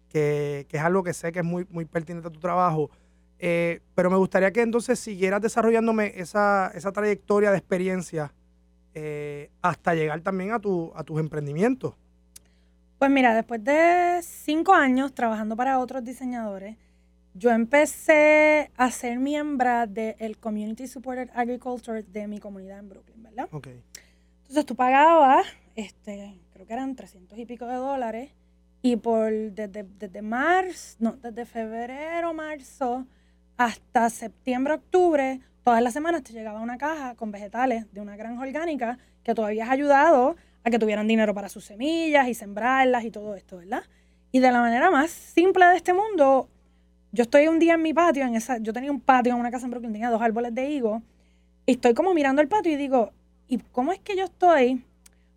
que, 0.08 0.66
que 0.68 0.76
es 0.76 0.82
algo 0.82 1.02
que 1.02 1.12
sé 1.12 1.32
que 1.32 1.40
es 1.40 1.44
muy, 1.44 1.66
muy 1.70 1.84
pertinente 1.84 2.28
a 2.28 2.30
tu 2.30 2.40
trabajo. 2.40 2.90
Eh, 3.38 3.80
pero 3.94 4.10
me 4.10 4.16
gustaría 4.16 4.50
que 4.50 4.62
entonces 4.62 4.98
siguieras 4.98 5.42
desarrollándome 5.42 6.12
esa, 6.16 6.70
esa 6.74 6.92
trayectoria 6.92 7.50
de 7.50 7.58
experiencia 7.58 8.32
eh, 8.94 9.50
hasta 9.60 9.94
llegar 9.94 10.20
también 10.22 10.52
a, 10.52 10.58
tu, 10.58 10.90
a 10.94 11.04
tus 11.04 11.20
emprendimientos. 11.20 11.94
Pues 12.98 13.10
mira, 13.10 13.34
después 13.34 13.62
de 13.62 14.20
cinco 14.22 14.72
años 14.72 15.14
trabajando 15.14 15.54
para 15.54 15.78
otros 15.78 16.02
diseñadores, 16.02 16.76
yo 17.34 17.50
empecé 17.50 18.70
a 18.78 18.90
ser 18.90 19.18
miembro 19.18 19.86
del 19.86 20.38
Community 20.38 20.86
Supported 20.86 21.28
Agriculture 21.34 22.02
de 22.02 22.26
mi 22.26 22.40
comunidad 22.40 22.78
en 22.78 22.88
Brooklyn, 22.88 23.22
¿verdad? 23.22 23.48
Ok. 23.52 23.68
Entonces 24.38 24.64
tú 24.64 24.74
pagabas, 24.74 25.46
este, 25.74 26.40
creo 26.54 26.66
que 26.66 26.72
eran 26.72 26.96
300 26.96 27.38
y 27.38 27.44
pico 27.44 27.66
de 27.66 27.74
dólares, 27.74 28.30
y 28.86 28.94
por 28.94 29.32
desde, 29.32 29.84
desde 29.98 30.22
marzo, 30.22 30.96
no, 31.00 31.16
desde 31.16 31.44
febrero, 31.44 32.32
marzo, 32.32 33.04
hasta 33.56 34.08
septiembre, 34.10 34.74
octubre, 34.74 35.40
todas 35.64 35.82
las 35.82 35.92
semanas 35.92 36.22
te 36.22 36.32
llegaba 36.32 36.60
una 36.60 36.78
caja 36.78 37.16
con 37.16 37.32
vegetales 37.32 37.92
de 37.92 38.00
una 38.00 38.14
granja 38.14 38.40
orgánica 38.40 38.96
que 39.24 39.34
tú 39.34 39.42
habías 39.42 39.68
ayudado 39.70 40.36
a 40.62 40.70
que 40.70 40.78
tuvieran 40.78 41.08
dinero 41.08 41.34
para 41.34 41.48
sus 41.48 41.64
semillas 41.64 42.28
y 42.28 42.34
sembrarlas 42.34 43.04
y 43.04 43.10
todo 43.10 43.34
esto, 43.34 43.56
¿verdad? 43.56 43.82
Y 44.30 44.38
de 44.38 44.52
la 44.52 44.60
manera 44.60 44.88
más 44.88 45.10
simple 45.10 45.66
de 45.66 45.76
este 45.78 45.92
mundo, 45.92 46.48
yo 47.10 47.24
estoy 47.24 47.48
un 47.48 47.58
día 47.58 47.74
en 47.74 47.82
mi 47.82 47.92
patio, 47.92 48.24
en 48.24 48.36
esa, 48.36 48.58
yo 48.58 48.72
tenía 48.72 48.92
un 48.92 49.00
patio 49.00 49.32
en 49.32 49.40
una 49.40 49.50
casa 49.50 49.64
en 49.64 49.72
Brooklyn, 49.72 49.94
tenía 49.94 50.10
dos 50.10 50.22
árboles 50.22 50.54
de 50.54 50.70
higo, 50.70 51.02
y 51.66 51.72
estoy 51.72 51.92
como 51.92 52.14
mirando 52.14 52.40
el 52.40 52.46
patio 52.46 52.70
y 52.70 52.76
digo, 52.76 53.10
¿y 53.48 53.58
cómo 53.58 53.92
es 53.92 53.98
que 53.98 54.16
yo 54.16 54.22
estoy 54.22 54.84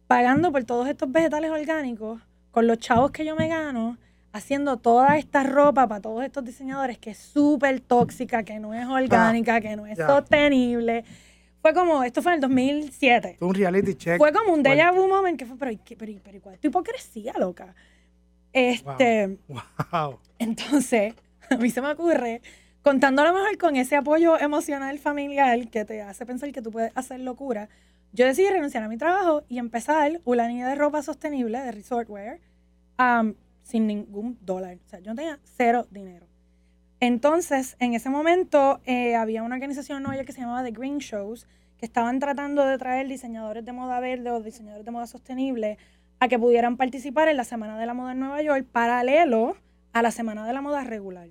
pagando 0.05 0.51
por 0.51 0.65
todos 0.65 0.87
estos 0.87 1.11
vegetales 1.11 1.49
orgánicos 1.49 2.21
con 2.51 2.67
los 2.67 2.77
chavos 2.79 3.11
que 3.11 3.25
yo 3.25 3.35
me 3.35 3.47
gano, 3.47 3.97
haciendo 4.31 4.77
toda 4.77 5.17
esta 5.17 5.43
ropa 5.43 5.87
para 5.87 6.01
todos 6.01 6.23
estos 6.23 6.43
diseñadores 6.45 6.97
que 6.97 7.11
es 7.11 7.17
súper 7.17 7.79
tóxica, 7.79 8.43
que 8.43 8.59
no 8.59 8.73
es 8.73 8.85
orgánica, 8.87 9.59
que 9.61 9.75
no 9.75 9.85
es 9.87 9.97
ya. 9.97 10.07
sostenible? 10.07 11.03
Fue 11.61 11.73
como, 11.73 12.03
esto 12.03 12.21
fue 12.21 12.31
en 12.33 12.35
el 12.35 12.41
2007. 12.41 13.35
Fue 13.39 13.47
un 13.47 13.53
reality 13.55 13.93
check. 13.95 14.17
Fue 14.17 14.31
como 14.31 14.53
un 14.53 14.63
déjà 14.63 14.93
vu 14.93 15.07
moment 15.07 15.37
que 15.37 15.45
fue, 15.45 15.57
pero, 15.57 15.71
¿y 15.71 15.77
qué- 15.77 15.95
pero, 15.97 16.13
pero, 16.23 16.37
¿y 16.37 16.39
cuál 16.39 16.55
es 16.55 16.61
tu 16.61 16.67
hipocresía, 16.67 17.33
loca? 17.37 17.75
Este, 18.53 19.37
Wow. 19.91 20.19
entonces, 20.39 21.13
a 21.49 21.55
mí 21.57 21.69
se 21.69 21.81
me 21.81 21.91
ocurre, 21.91 22.41
contando 22.81 23.21
a 23.21 23.25
lo 23.25 23.33
mejor 23.33 23.57
con 23.57 23.75
ese 23.75 23.95
apoyo 23.95 24.39
emocional 24.39 24.97
familiar 24.99 25.67
que 25.69 25.85
te 25.85 26.01
hace 26.01 26.25
pensar 26.25 26.51
que 26.51 26.61
tú 26.61 26.71
puedes 26.71 26.91
hacer 26.95 27.19
locura, 27.19 27.69
yo 28.11 28.25
decidí 28.25 28.49
renunciar 28.49 28.83
a 28.83 28.87
mi 28.89 28.97
trabajo 28.97 29.43
y 29.47 29.59
empezar 29.59 30.21
una 30.25 30.47
línea 30.47 30.67
de 30.67 30.75
ropa 30.75 31.01
sostenible 31.01 31.59
de 31.59 31.71
resort 31.71 32.09
wear, 32.09 32.39
um, 32.97 33.35
sin 33.63 33.87
ningún 33.87 34.37
dólar. 34.41 34.77
O 34.85 34.89
sea, 34.89 34.99
yo 34.99 35.13
tenía 35.15 35.39
cero 35.43 35.87
dinero. 35.91 36.25
Entonces, 36.99 37.77
en 37.79 37.93
ese 37.93 38.09
momento, 38.09 38.81
eh, 38.85 39.15
había 39.15 39.43
una 39.43 39.55
organización 39.55 40.03
Nueva 40.03 40.23
que 40.23 40.33
se 40.33 40.41
llamaba 40.41 40.63
The 40.63 40.71
Green 40.71 40.97
Shows, 40.97 41.47
que 41.77 41.85
estaban 41.85 42.19
tratando 42.19 42.65
de 42.65 42.77
traer 42.77 43.07
diseñadores 43.07 43.63
de 43.63 43.71
moda 43.71 43.99
verde 44.01 44.31
o 44.31 44.41
diseñadores 44.41 44.85
de 44.85 44.91
moda 44.91 45.07
sostenible 45.07 45.77
a 46.19 46.27
que 46.27 46.37
pudieran 46.37 46.75
participar 46.75 47.29
en 47.29 47.37
la 47.37 47.45
Semana 47.45 47.77
de 47.79 47.85
la 47.85 47.93
Moda 47.93 48.11
en 48.11 48.19
Nueva 48.19 48.41
York, 48.41 48.67
paralelo 48.69 49.55
a 49.93 50.01
la 50.01 50.11
Semana 50.11 50.45
de 50.45 50.51
la 50.51 50.61
Moda 50.61 50.83
regular. 50.83 51.29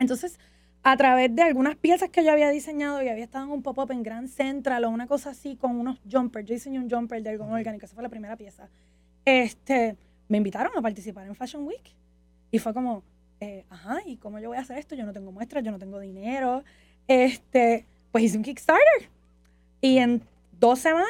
Entonces, 0.00 0.40
a 0.88 0.96
través 0.96 1.34
de 1.34 1.42
algunas 1.42 1.74
piezas 1.74 2.10
que 2.10 2.22
yo 2.22 2.30
había 2.30 2.48
diseñado 2.48 3.02
y 3.02 3.08
había 3.08 3.24
estado 3.24 3.46
en 3.46 3.50
un 3.50 3.60
pop-up 3.60 3.90
en 3.90 4.04
Grand 4.04 4.28
Central 4.28 4.84
o 4.84 4.90
una 4.90 5.08
cosa 5.08 5.30
así 5.30 5.56
con 5.56 5.80
unos 5.80 5.98
jumpers, 6.08 6.46
yo 6.46 6.54
diseñé 6.54 6.78
un 6.78 6.88
jumper 6.88 7.24
de 7.24 7.30
algodón 7.30 7.54
orgánico, 7.54 7.86
esa 7.86 7.94
fue 7.96 8.04
la 8.04 8.08
primera 8.08 8.36
pieza, 8.36 8.68
este, 9.24 9.96
me 10.28 10.36
invitaron 10.36 10.70
a 10.78 10.80
participar 10.80 11.26
en 11.26 11.34
Fashion 11.34 11.66
Week. 11.66 11.92
Y 12.52 12.60
fue 12.60 12.72
como, 12.72 13.02
eh, 13.40 13.64
ajá, 13.68 13.98
¿y 14.06 14.16
cómo 14.18 14.38
yo 14.38 14.50
voy 14.50 14.58
a 14.58 14.60
hacer 14.60 14.78
esto? 14.78 14.94
Yo 14.94 15.04
no 15.04 15.12
tengo 15.12 15.32
muestras, 15.32 15.64
yo 15.64 15.72
no 15.72 15.80
tengo 15.80 15.98
dinero. 15.98 16.62
Este, 17.08 17.84
pues 18.12 18.22
hice 18.22 18.36
un 18.36 18.44
Kickstarter. 18.44 19.10
Y 19.80 19.98
en 19.98 20.22
dos 20.60 20.78
semanas 20.78 21.08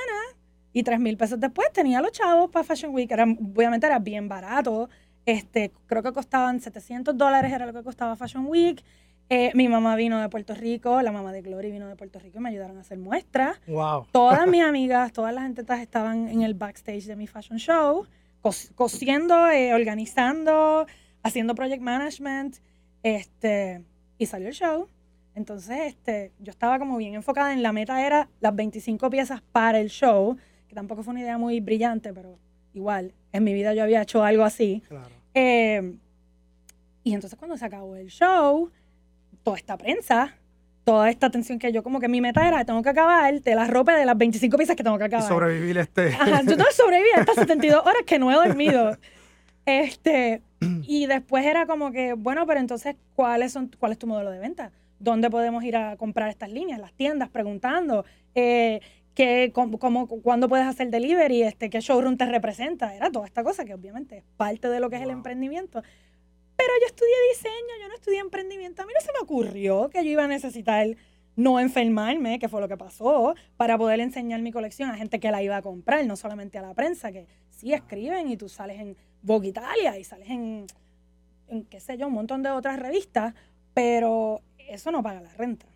y 0.73 0.85
tres 0.85 1.00
mil 1.00 1.18
pesos 1.18 1.38
después 1.38 1.71
tenía 1.75 2.00
los 2.00 2.12
chavos 2.12 2.50
para 2.50 2.64
Fashion 2.64 2.95
Week. 2.95 3.11
Era, 3.11 3.25
obviamente 3.25 3.87
era 3.87 3.99
bien 3.99 4.26
barato. 4.26 4.88
Este, 5.26 5.71
creo 5.87 6.02
que 6.02 6.14
costaban 6.14 6.61
700 6.61 7.14
dólares, 7.14 7.52
era 7.52 7.66
lo 7.66 7.75
que 7.75 7.83
costaba 7.83 8.16
Fashion 8.16 8.47
Week. 8.47 8.83
Eh, 9.28 9.50
mi 9.54 9.68
mamá 9.68 9.97
vino 9.97 10.21
de 10.21 10.28
Puerto 10.28 10.54
Rico, 10.54 11.02
la 11.02 11.11
mamá 11.11 11.33
de 11.33 11.42
Glory 11.42 11.73
vino 11.73 11.88
de 11.88 11.97
Puerto 11.97 12.18
Rico 12.21 12.38
y 12.38 12.40
me 12.40 12.50
ayudaron 12.50 12.76
a 12.76 12.80
hacer 12.80 12.99
muestras. 12.99 13.59
Wow. 13.66 14.06
Todas 14.12 14.47
mis 14.47 14.62
amigas, 14.64 15.12
todas 15.12 15.35
las 15.35 15.45
entetas 15.47 15.80
estaban 15.80 16.28
en 16.28 16.42
el 16.42 16.54
backstage 16.54 17.06
de 17.06 17.16
mi 17.16 17.26
fashion 17.26 17.59
show, 17.59 18.06
cos- 18.40 18.71
cosiendo, 18.76 19.49
eh, 19.50 19.75
organizando, 19.75 20.87
haciendo 21.25 21.54
project 21.56 21.83
management, 21.83 22.56
este, 23.02 23.83
y 24.18 24.26
salió 24.26 24.47
el 24.49 24.54
show. 24.54 24.87
Entonces, 25.35 25.76
este, 25.87 26.33
yo 26.38 26.50
estaba 26.52 26.78
como 26.78 26.97
bien 26.97 27.14
enfocada 27.14 27.52
en 27.52 27.62
la 27.62 27.73
meta 27.73 28.06
era 28.06 28.28
las 28.40 28.54
25 28.54 29.11
piezas 29.11 29.42
para 29.52 29.80
el 29.80 29.90
show, 29.90 30.37
que 30.68 30.75
tampoco 30.75 31.02
fue 31.02 31.11
una 31.12 31.21
idea 31.21 31.37
muy 31.37 31.59
brillante, 31.61 32.12
pero 32.14 32.38
igual, 32.75 33.12
en 33.33 33.42
mi 33.45 33.52
vida 33.52 33.75
yo 33.75 33.83
había 33.83 34.02
hecho 34.02 34.23
algo 34.23 34.45
así. 34.45 34.83
Claro. 34.88 35.11
Eh, 35.35 35.95
y 37.02 37.12
entonces 37.12 37.37
cuando 37.38 37.56
se 37.56 37.64
acabó 37.64 37.97
el 37.97 38.06
show, 38.09 38.71
toda 39.46 39.56
esta 39.58 39.78
prensa, 39.78 40.34
toda 40.82 41.08
esta 41.08 41.28
atención 41.28 41.60
que 41.60 41.70
yo 41.70 41.84
como 41.84 42.00
que 42.00 42.08
mi 42.08 42.20
meta 42.20 42.48
era, 42.48 42.64
tengo 42.64 42.82
que 42.82 42.88
acabar 42.88 43.40
de 43.40 43.54
la 43.54 43.64
ropa 43.68 43.94
de 43.96 44.04
las 44.04 44.18
25 44.18 44.56
piezas 44.56 44.74
que 44.74 44.82
tengo 44.82 44.98
que 44.98 45.04
Y 45.04 45.06
acabar. 45.06 45.28
sobrevivir 45.28 45.78
este. 45.78 46.08
Ajá, 46.08 46.40
yo 46.42 46.56
tengo 46.56 46.64
que 46.64 46.72
sobrevivir 46.74 47.12
a 47.16 47.20
estas 47.20 47.36
72 47.36 47.80
horas 47.86 48.02
que 48.04 48.18
no 48.18 48.30
he 48.32 48.34
dormido. 48.34 48.96
Este, 49.68 50.42
y 50.82 51.06
después 51.06 51.44
era 51.44 51.66
como 51.66 51.90
que, 51.90 52.12
bueno, 52.12 52.46
pero 52.46 52.60
entonces, 52.60 52.94
¿cuáles 53.16 53.50
son, 53.52 53.68
¿cuál 53.80 53.90
es 53.90 53.98
tu 53.98 54.06
modelo 54.06 54.30
de 54.30 54.38
venta? 54.38 54.70
¿Dónde 55.00 55.28
podemos 55.28 55.64
ir 55.64 55.76
a 55.76 55.96
comprar 55.96 56.28
estas 56.28 56.52
líneas? 56.52 56.78
Las 56.78 56.92
tiendas, 56.92 57.28
preguntando. 57.30 58.04
Eh, 58.36 58.78
¿qué, 59.14 59.50
cómo, 59.52 59.78
cómo- 59.80 60.06
¿Cuándo 60.06 60.48
puedes 60.48 60.66
hacer 60.68 60.88
delivery? 60.90 61.42
Este, 61.42 61.68
¿Qué 61.68 61.80
showroom 61.80 62.16
te 62.16 62.26
representa? 62.26 62.94
Era 62.94 63.10
toda 63.10 63.26
esta 63.26 63.42
cosa 63.42 63.64
que 63.64 63.74
obviamente 63.74 64.18
es 64.18 64.24
parte 64.36 64.68
de 64.68 64.78
lo 64.78 64.88
que 64.88 64.96
es 64.96 65.02
el 65.02 65.10
emprendimiento. 65.10 65.82
Pero 66.56 66.72
yo 66.80 66.86
estudié 66.86 67.14
diseño, 67.30 67.75
yo 67.82 67.88
no 67.88 67.94
estudié 67.94 68.18
emprendimiento. 68.18 68.82
A 68.82 68.86
mí 68.86 68.92
no 68.94 69.00
se 69.00 69.12
me 69.12 69.18
ocurrió 69.20 69.90
que 69.90 70.04
yo 70.04 70.10
iba 70.10 70.25
a 70.25 70.28
necesitar 70.28 70.86
no 71.36 71.60
enfermarme, 71.60 72.38
que 72.38 72.48
fue 72.48 72.60
lo 72.62 72.68
que 72.68 72.78
pasó, 72.78 73.34
para 73.56 73.76
poder 73.76 74.00
enseñar 74.00 74.40
mi 74.40 74.52
colección 74.52 74.90
a 74.90 74.96
gente 74.96 75.20
que 75.20 75.30
la 75.30 75.42
iba 75.42 75.56
a 75.56 75.62
comprar, 75.62 76.04
no 76.06 76.16
solamente 76.16 76.56
a 76.56 76.62
la 76.62 76.72
prensa, 76.72 77.12
que 77.12 77.26
sí 77.50 77.75
escriben 77.75 78.30
y 78.30 78.36
tú 78.36 78.48
sales 78.48 78.80
en 78.80 78.96
Vogue 79.22 79.48
Italia 79.48 79.98
y 79.98 80.04
sales 80.04 80.30
en, 80.30 80.66
en 81.48 81.64
qué 81.64 81.78
sé 81.78 81.98
yo, 81.98 82.06
un 82.06 82.14
montón 82.14 82.42
de 82.42 82.50
otras 82.50 82.78
revistas, 82.78 83.34
pero 83.75 84.40
eso 84.56 84.90
no 84.90 85.02
paga 85.02 85.20
la 85.20 85.32
renta. 85.34 85.66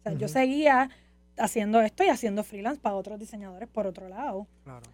O 0.00 0.02
sea, 0.02 0.12
yo 0.14 0.28
seguía 0.28 0.88
haciendo 1.36 1.80
esto 1.80 2.04
y 2.04 2.08
haciendo 2.08 2.42
freelance 2.42 2.80
para 2.80 2.96
otros 2.96 3.18
diseñadores 3.18 3.68
por 3.68 3.86
otro 3.86 4.08
lado. 4.08 4.46
Claro. 4.64 4.86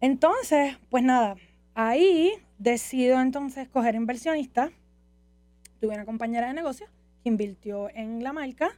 Entonces, 0.00 0.76
pues 0.90 1.04
nada, 1.04 1.36
ahí 1.76 2.32
decido 2.58 3.20
entonces 3.20 3.68
coger 3.68 3.94
inversionistas. 3.94 4.70
Tuve 5.80 5.94
una 5.94 6.04
compañera 6.06 6.48
de 6.48 6.54
negocio 6.54 6.86
que 7.22 7.28
invirtió 7.28 7.88
en 7.94 8.24
la 8.24 8.32
marca 8.32 8.70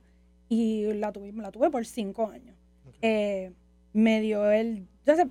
y 0.49 0.93
la 0.95 1.12
tuve, 1.12 1.33
la 1.33 1.50
tuve 1.52 1.71
por 1.71 1.87
cinco 1.87 2.28
años. 2.28 2.57
Ok. 2.87 2.97
Eh, 3.02 3.52
me 3.93 4.21
dio 4.21 4.50
el... 4.50 4.88
Entonces, 5.07 5.26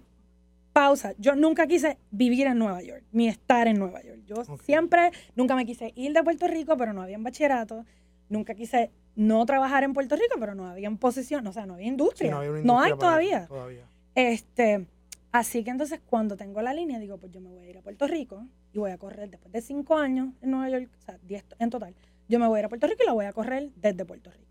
pausa. 0.71 1.13
Yo 1.17 1.35
nunca 1.35 1.67
quise 1.67 1.97
vivir 2.11 2.47
en 2.47 2.57
Nueva 2.57 2.81
York, 2.81 3.03
ni 3.11 3.27
estar 3.27 3.67
en 3.67 3.77
Nueva 3.79 4.01
York. 4.01 4.21
Yo 4.25 4.35
Ok. 4.47 4.61
siempre, 4.61 5.11
nunca 5.35 5.55
me 5.55 5.65
quise 5.65 5.91
ir 5.95 6.13
de 6.13 6.23
Puerto 6.23 6.47
Rico, 6.47 6.77
pero 6.77 6.93
no 6.93 7.01
había 7.01 7.17
bachillerato. 7.17 7.85
Nunca 8.29 8.55
quise 8.55 8.91
no 9.15 9.45
trabajar 9.45 9.83
en 9.83 9.93
Puerto 9.93 10.15
Rico, 10.15 10.35
pero 10.39 10.53
no 10.55 10.67
había 10.67 10.89
posición, 10.91 11.45
o 11.47 11.51
sea, 11.51 11.65
no 11.65 11.73
había 11.73 11.85
Sí, 11.85 11.89
industria. 11.91 12.31
no, 12.31 12.37
había 12.37 12.51
una 12.51 12.59
no 12.61 12.73
industria 12.73 12.93
hay 12.93 12.99
todavía. 12.99 13.47
Todavía. 13.47 13.85
Este, 14.15 14.85
así 15.31 15.63
que 15.63 15.71
entonces 15.71 15.99
cuando 16.05 16.37
tengo 16.37 16.61
la 16.61 16.73
línea, 16.73 16.99
digo, 16.99 17.17
pues 17.17 17.31
yo 17.31 17.41
me 17.41 17.49
voy 17.49 17.65
a 17.65 17.69
ir 17.69 17.77
a 17.77 17.81
Puerto 17.81 18.07
Rico 18.07 18.45
y 18.73 18.79
voy 18.79 18.91
a 18.91 18.97
correr 18.97 19.29
después 19.29 19.51
de 19.51 19.61
cinco 19.61 19.97
años 19.97 20.33
en 20.41 20.51
Nueva 20.51 20.69
York, 20.69 20.89
o 20.97 21.01
sea, 21.01 21.17
10 21.23 21.45
en 21.59 21.69
total. 21.69 21.95
Yo 22.27 22.39
me 22.39 22.47
voy 22.47 22.57
a 22.57 22.59
ir 22.59 22.65
a 22.65 22.69
Puerto 22.69 22.87
Rico 22.87 23.03
y 23.03 23.05
la 23.05 23.13
voy 23.13 23.25
a 23.25 23.33
correr 23.33 23.71
desde 23.75 24.05
Puerto 24.05 24.31
Rico. 24.31 24.47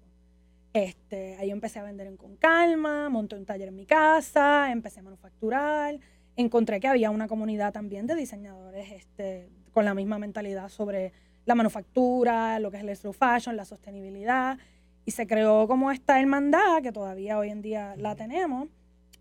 Este, 0.72 1.36
ahí 1.36 1.50
empecé 1.50 1.78
a 1.78 1.82
vender 1.82 2.06
en 2.06 2.18
Con 2.18 2.36
Calma, 2.36 3.08
monté 3.08 3.34
un 3.34 3.46
taller 3.46 3.68
en 3.68 3.76
mi 3.76 3.86
casa, 3.86 4.70
empecé 4.70 5.00
a 5.00 5.02
manufacturar. 5.02 5.98
Encontré 6.36 6.80
que 6.80 6.88
había 6.88 7.10
una 7.10 7.28
comunidad 7.28 7.72
también 7.72 8.06
de 8.06 8.14
diseñadores 8.14 8.92
este, 8.92 9.48
con 9.72 9.86
la 9.86 9.94
misma 9.94 10.18
mentalidad 10.18 10.68
sobre 10.68 11.14
la 11.46 11.54
manufactura, 11.54 12.58
lo 12.60 12.70
que 12.70 12.76
es 12.76 12.82
el 12.82 12.94
slow 12.94 13.14
fashion, 13.14 13.56
la 13.56 13.64
sostenibilidad. 13.64 14.58
Y 15.06 15.12
se 15.12 15.26
creó 15.26 15.66
como 15.66 15.90
esta 15.90 16.20
hermandad, 16.20 16.82
que 16.82 16.92
todavía 16.92 17.38
hoy 17.38 17.48
en 17.48 17.62
día 17.62 17.94
la 17.96 18.14
tenemos, 18.16 18.68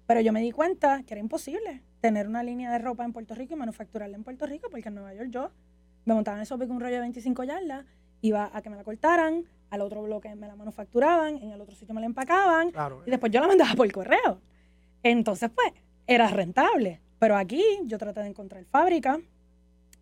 pero 0.08 0.22
yo 0.22 0.32
me 0.34 0.42
di 0.42 0.52
cuenta 0.52 1.04
que 1.04 1.14
era 1.14 1.22
imposible 1.22 1.82
tener 2.02 2.28
una 2.28 2.44
línea 2.44 2.72
de 2.72 2.78
ropa 2.80 3.04
en 3.04 3.14
Puerto 3.14 3.34
Rico 3.36 3.54
y 3.54 3.58
manufacturarla 3.58 4.16
en 4.16 4.24
Puerto 4.24 4.46
Rico, 4.46 4.70
porque 4.70 4.90
en 4.90 4.96
Nueva 4.96 5.14
York 5.14 5.30
yo 5.32 5.50
me 6.06 6.14
montaba 6.14 6.38
en 6.38 6.42
el 6.42 6.48
shopping 6.48 6.68
con 6.68 6.76
un 6.78 6.82
rollo 6.82 6.96
de 6.96 7.02
25 7.02 7.44
yardas, 7.44 7.86
iba 8.22 8.50
a 8.54 8.62
que 8.62 8.70
me 8.70 8.76
la 8.76 8.84
cortaran, 8.84 9.46
al 9.72 9.82
otro 9.82 10.04
bloque 10.04 10.34
me 10.36 10.48
la 10.48 10.56
manufacturaban, 10.56 11.38
en 11.38 11.52
el 11.52 11.60
otro 11.62 11.76
sitio 11.76 11.96
me 11.96 12.02
la 12.02 12.06
empacaban, 12.08 12.72
Claro. 12.72 13.02
y 13.06 13.10
después 13.10 13.32
yo 13.32 13.40
la 13.42 13.48
mandaba 13.48 13.74
por 13.74 13.92
correo. 13.92 14.40
Entonces, 15.04 15.50
pues, 15.54 15.74
era 16.08 16.28
rentable. 16.28 17.02
Pero 17.20 17.36
aquí 17.38 17.64
yo 17.86 17.98
traté 17.98 18.20
de 18.22 18.28
encontrar 18.28 18.64
fábricas 18.66 19.20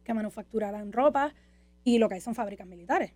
que 0.03 0.13
manufacturaran 0.13 0.91
ropa 0.91 1.33
y 1.83 1.97
lo 1.99 2.09
que 2.09 2.15
hay 2.15 2.21
son 2.21 2.35
fábricas 2.35 2.67
militares. 2.67 3.13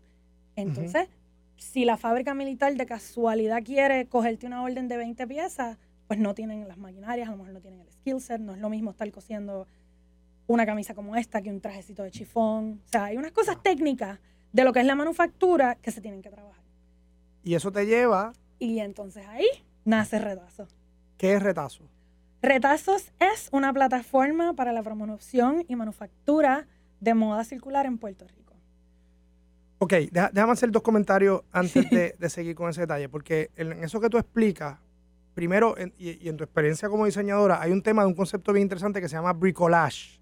Entonces, 0.55 1.09
si 1.57 1.83
la 1.85 1.97
fábrica 1.97 2.33
militar 2.33 2.73
de 2.75 2.85
casualidad 2.85 3.63
quiere 3.63 4.07
cogerte 4.07 4.45
una 4.45 4.63
orden 4.63 4.87
de 4.87 4.97
20 4.97 5.27
piezas, 5.27 5.77
pues 6.07 6.19
no 6.19 6.33
tienen 6.33 6.67
las 6.67 6.77
maquinarias, 6.77 7.27
a 7.27 7.31
lo 7.31 7.37
mejor 7.37 7.53
no 7.53 7.59
tienen 7.61 7.81
el 7.81 7.91
skill 7.91 8.21
set, 8.21 8.41
no 8.41 8.53
es 8.53 8.61
lo 8.61 8.69
mismo 8.69 8.91
estar 8.91 9.09
cosiendo 9.11 9.67
una 10.47 10.65
camisa 10.65 10.93
como 10.93 11.15
esta 11.15 11.41
que 11.41 11.49
un 11.49 11.59
trajecito 11.61 12.03
de 12.03 12.11
chifón. 12.11 12.81
O 12.85 12.87
sea, 12.87 13.05
hay 13.05 13.17
unas 13.17 13.31
cosas 13.31 13.61
técnicas 13.61 14.19
de 14.53 14.63
lo 14.63 14.71
que 14.71 14.79
es 14.79 14.85
la 14.85 14.95
manufactura 14.95 15.75
que 15.75 15.91
se 15.91 16.01
tienen 16.01 16.21
que 16.21 16.29
trabajar. 16.29 16.63
Y 17.43 17.55
eso 17.55 17.71
te 17.71 17.85
lleva, 17.85 18.33
Y 18.59 18.79
entonces 18.79 19.25
ahí 19.27 19.47
nace 19.85 20.19
Retazo. 20.19 20.67
¿qué 21.17 21.33
es 21.33 21.43
retazo? 21.43 21.83
Retazos 22.41 23.11
es 23.19 23.49
una 23.51 23.73
plataforma 23.73 24.53
para 24.53 24.71
la 24.71 24.83
promoción 24.83 25.65
y 25.67 25.75
manufactura 25.75 26.67
de 26.99 27.13
moda 27.13 27.43
circular 27.43 27.85
en 27.85 27.97
Puerto 27.97 28.25
Rico. 28.27 28.53
Ok, 29.79 29.93
déjame 30.11 30.53
hacer 30.53 30.71
dos 30.71 30.81
comentarios 30.81 31.41
antes 31.51 31.89
de, 31.89 32.15
de 32.17 32.29
seguir 32.29 32.55
con 32.55 32.69
ese 32.69 32.81
detalle, 32.81 33.09
porque 33.09 33.51
en 33.55 33.83
eso 33.83 33.99
que 33.99 34.09
tú 34.09 34.17
explicas, 34.17 34.79
primero, 35.41 35.77
en- 35.77 35.93
y, 35.99 36.17
y 36.25 36.29
en 36.29 36.35
tu 36.35 36.43
experiencia 36.43 36.89
como 36.89 37.05
diseñadora, 37.05 37.61
hay 37.61 37.71
un 37.71 37.83
tema 37.83 38.01
de 38.01 38.07
un 38.07 38.15
concepto 38.15 38.51
bien 38.53 38.63
interesante 38.63 38.99
que 38.99 39.07
se 39.07 39.15
llama 39.15 39.33
bricolage, 39.33 40.19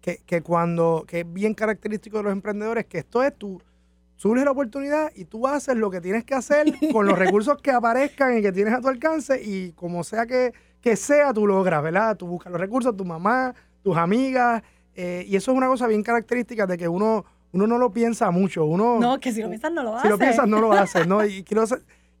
que, 0.00 0.18
que 0.26 0.42
cuando, 0.42 1.04
que 1.06 1.20
es 1.20 1.32
bien 1.32 1.54
característico 1.54 2.16
de 2.16 2.24
los 2.24 2.32
emprendedores, 2.32 2.84
que 2.86 2.98
esto 2.98 3.22
es 3.22 3.32
tú 3.38 3.62
surge 4.16 4.44
la 4.44 4.50
oportunidad 4.50 5.12
y 5.14 5.26
tú 5.26 5.46
haces 5.46 5.76
lo 5.76 5.88
que 5.88 6.00
tienes 6.00 6.24
que 6.24 6.34
hacer 6.34 6.66
con 6.92 7.06
los 7.06 7.16
recursos 7.16 7.62
que 7.62 7.70
aparezcan 7.70 8.38
y 8.38 8.42
que 8.42 8.50
tienes 8.50 8.74
a 8.74 8.80
tu 8.80 8.88
alcance 8.88 9.40
y 9.40 9.70
como 9.72 10.02
sea 10.02 10.26
que, 10.26 10.52
que 10.80 10.96
sea, 10.96 11.32
tú 11.32 11.46
logras, 11.46 11.80
¿verdad? 11.80 12.16
Tú 12.16 12.26
buscas 12.26 12.50
los 12.50 12.60
recursos, 12.60 12.96
tu 12.96 13.04
mamá, 13.04 13.54
tus 13.84 13.96
amigas, 13.96 14.64
eh, 14.96 15.24
y 15.28 15.36
eso 15.36 15.52
es 15.52 15.56
una 15.56 15.68
cosa 15.68 15.86
bien 15.86 16.02
característica 16.02 16.66
de 16.66 16.76
que 16.76 16.88
uno, 16.88 17.24
uno 17.52 17.68
no 17.68 17.78
lo 17.78 17.92
piensa 17.92 18.32
mucho, 18.32 18.64
uno... 18.64 18.98
No, 18.98 19.20
que 19.20 19.32
si 19.32 19.42
lo 19.42 19.48
piensas 19.48 19.70
no 19.72 19.84
lo 19.84 19.92
Si 19.92 19.98
haces. 19.98 20.10
lo 20.10 20.18
piensas, 20.18 20.48
no 20.48 20.60
lo 20.60 20.72
haces, 20.72 21.06
¿no? 21.06 21.24
Y 21.24 21.44
quiero, 21.44 21.62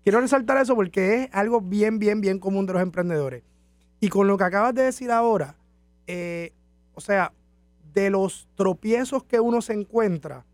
quiero 0.06 0.20
resaltar 0.20 0.56
eso 0.58 0.76
porque 0.76 1.24
es 1.24 1.28
algo 1.32 1.60
bien, 1.60 1.98
bien, 1.98 2.20
bien 2.20 2.38
común 2.38 2.64
de 2.64 2.74
los 2.74 2.80
emprendedores. 2.80 3.42
Y 3.98 4.08
con 4.08 4.28
lo 4.28 4.38
que 4.38 4.44
acabas 4.44 4.72
de 4.72 4.82
decir 4.82 5.10
ahora, 5.10 5.56
eh, 6.06 6.52
o 6.94 7.00
sea, 7.00 7.32
de 7.92 8.08
los 8.10 8.46
tropiezos 8.54 9.24
que 9.24 9.40
uno 9.40 9.60
se 9.60 9.72
encuentra 9.72 10.44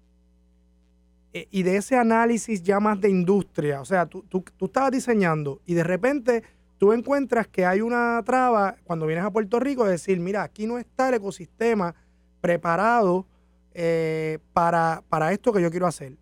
eh, 1.35 1.49
y 1.51 1.65
de 1.65 1.77
ese 1.77 1.99
análisis 1.99 2.63
ya 2.63 2.81
más 2.81 2.99
de 3.03 3.11
industria, 3.11 3.83
o 3.83 3.85
sea, 3.85 4.07
tú, 4.07 4.23
tú, 4.23 4.43
tú 4.57 4.65
estabas 4.65 4.91
diseñando 4.91 5.61
y 5.67 5.75
de 5.75 5.85
repente 5.85 6.45
tú 6.79 6.95
encuentras 6.95 7.47
que 7.47 7.67
hay 7.67 7.83
una 7.83 8.23
traba 8.25 8.77
cuando 8.85 9.05
vienes 9.05 9.27
a 9.27 9.31
Puerto 9.31 9.61
Rico 9.61 9.85
de 9.85 9.91
decir, 9.91 10.19
mira, 10.19 10.45
aquí 10.45 10.67
no 10.67 10.79
está 10.79 11.11
el 11.11 11.17
ecosistema 11.17 11.95
preparado 12.41 13.27
eh, 13.75 14.39
para, 14.55 15.03
para 15.11 15.31
esto 15.31 15.53
que 15.53 15.61
yo 15.61 15.71
quiero 15.71 15.87
hacer. 15.87 16.17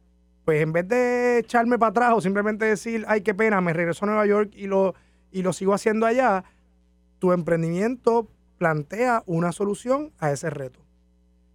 Pues 0.51 0.63
en 0.63 0.73
vez 0.73 0.89
de 0.89 1.39
echarme 1.39 1.79
para 1.79 1.91
atrás 1.91 2.13
o 2.13 2.21
simplemente 2.21 2.65
decir, 2.65 3.05
ay, 3.07 3.21
qué 3.21 3.35
pena, 3.35 3.61
me 3.61 3.73
regreso 3.73 4.05
a 4.05 4.09
Nueva 4.09 4.27
York 4.27 4.51
y 4.57 4.67
lo, 4.67 4.97
y 5.31 5.43
lo 5.43 5.53
sigo 5.53 5.75
haciendo 5.75 6.07
allá, 6.07 6.43
tu 7.21 7.31
emprendimiento 7.31 8.27
plantea 8.59 9.23
una 9.27 9.53
solución 9.53 10.11
a 10.19 10.33
ese 10.33 10.51
reto. 10.51 10.81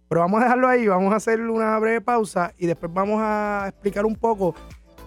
Pero 0.08 0.22
vamos 0.22 0.40
a 0.40 0.44
dejarlo 0.44 0.66
ahí, 0.66 0.86
vamos 0.86 1.12
a 1.12 1.16
hacer 1.16 1.42
una 1.42 1.78
breve 1.78 2.00
pausa 2.00 2.54
y 2.56 2.64
después 2.64 2.90
vamos 2.90 3.20
a 3.20 3.66
explicar 3.68 4.06
un 4.06 4.16
poco 4.16 4.54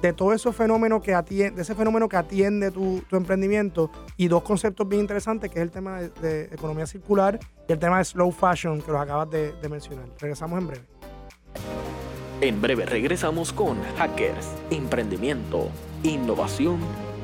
de 0.03 0.13
todo 0.13 0.33
ese 0.33 0.53
fenómeno 0.53 1.01
que 1.01 1.15
atiende, 1.15 1.55
de 1.55 1.61
ese 1.63 1.73
fenómeno 1.73 2.07
que 2.07 2.17
atiende 2.17 2.69
tu, 2.69 3.01
tu 3.09 3.15
emprendimiento 3.15 3.89
y 4.17 4.27
dos 4.27 4.43
conceptos 4.43 4.87
bien 4.87 5.01
interesantes, 5.01 5.49
que 5.49 5.57
es 5.57 5.63
el 5.63 5.71
tema 5.71 6.01
de, 6.01 6.43
economía 6.43 6.85
circular 6.85 7.39
y 7.67 7.71
el 7.71 7.79
tema 7.79 7.97
de 7.97 8.05
slow 8.05 8.31
fashion 8.31 8.83
que 8.83 8.91
los 8.91 9.01
acabas 9.01 9.31
de 9.31 9.67
mencionar. 9.67 10.05
Regresamos 10.19 10.59
en 10.59 10.67
breve. 10.67 10.98
En 12.41 12.61
breve 12.61 12.85
regresamos 12.85 13.51
con 13.51 13.77
Hackers, 13.97 14.47
Emprendimiento, 14.71 15.69
Innovación, 16.03 16.79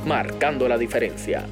marcando 0.05 0.67
la 0.67 0.77
diferencia. 0.77 1.45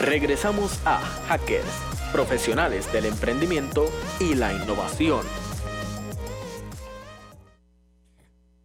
Regresamos 0.00 0.80
a 0.86 0.98
Hackers, 1.28 1.66
profesionales 2.12 2.92
del 2.92 3.06
emprendimiento 3.06 3.86
y 4.20 4.34
la 4.34 4.52
innovación. 4.52 5.22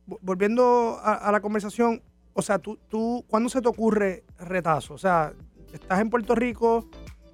Vo- 0.05 0.19
Volviendo 0.21 0.99
a, 1.01 1.13
a 1.15 1.31
la 1.31 1.39
conversación, 1.39 2.01
o 2.33 2.41
sea, 2.41 2.59
tú, 2.59 2.77
tú, 2.89 3.23
¿cuándo 3.27 3.49
se 3.49 3.61
te 3.61 3.69
ocurre 3.69 4.23
retazo? 4.37 4.93
O 4.95 4.97
sea, 4.97 5.31
estás 5.71 6.01
en 6.01 6.09
Puerto 6.09 6.35
Rico 6.35 6.87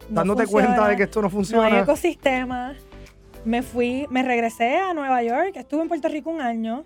No 0.07 0.15
dándote 0.15 0.43
funciona, 0.43 0.65
cuenta 0.67 0.87
de 0.87 0.95
que 0.95 1.03
esto 1.03 1.19
no 1.21 1.23
No 1.23 1.27
hay 1.27 1.33
funciona. 1.33 1.79
ecosistema. 1.79 2.75
Me 3.45 3.61
fui, 3.61 4.05
me 4.09 4.21
regresé 4.21 4.77
a 4.77 4.93
Nueva 4.93 5.23
York. 5.23 5.55
Estuve 5.55 5.81
en 5.81 5.87
Puerto 5.87 6.09
Rico 6.09 6.29
un 6.29 6.41
año. 6.41 6.85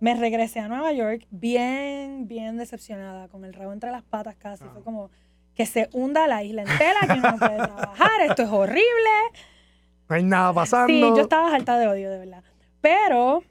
Me 0.00 0.14
regresé 0.14 0.60
a 0.60 0.68
Nueva 0.68 0.92
York 0.92 1.26
bien, 1.30 2.26
bien 2.26 2.56
decepcionada, 2.56 3.28
con 3.28 3.44
el 3.44 3.52
rabo 3.52 3.72
entre 3.72 3.90
las 3.90 4.02
patas 4.02 4.34
casi. 4.36 4.64
Ah. 4.64 4.70
Fue 4.72 4.82
como 4.82 5.10
que 5.54 5.66
se 5.66 5.90
hunda 5.92 6.26
la 6.26 6.42
isla 6.42 6.62
entera, 6.62 7.00
que 7.06 7.18
uno 7.18 7.32
no 7.32 7.38
puede 7.38 7.56
trabajar, 7.56 8.20
esto 8.22 8.42
es 8.42 8.48
horrible. 8.48 9.10
no 10.08 10.16
hay 10.16 10.22
nada 10.24 10.52
pasando. 10.52 10.88
Sí, 10.88 11.00
yo 11.00 11.20
estaba 11.20 11.54
harta 11.54 11.78
de 11.78 11.86
odio, 11.86 12.10
de 12.10 12.18
verdad. 12.18 12.42
Pero 12.80 13.44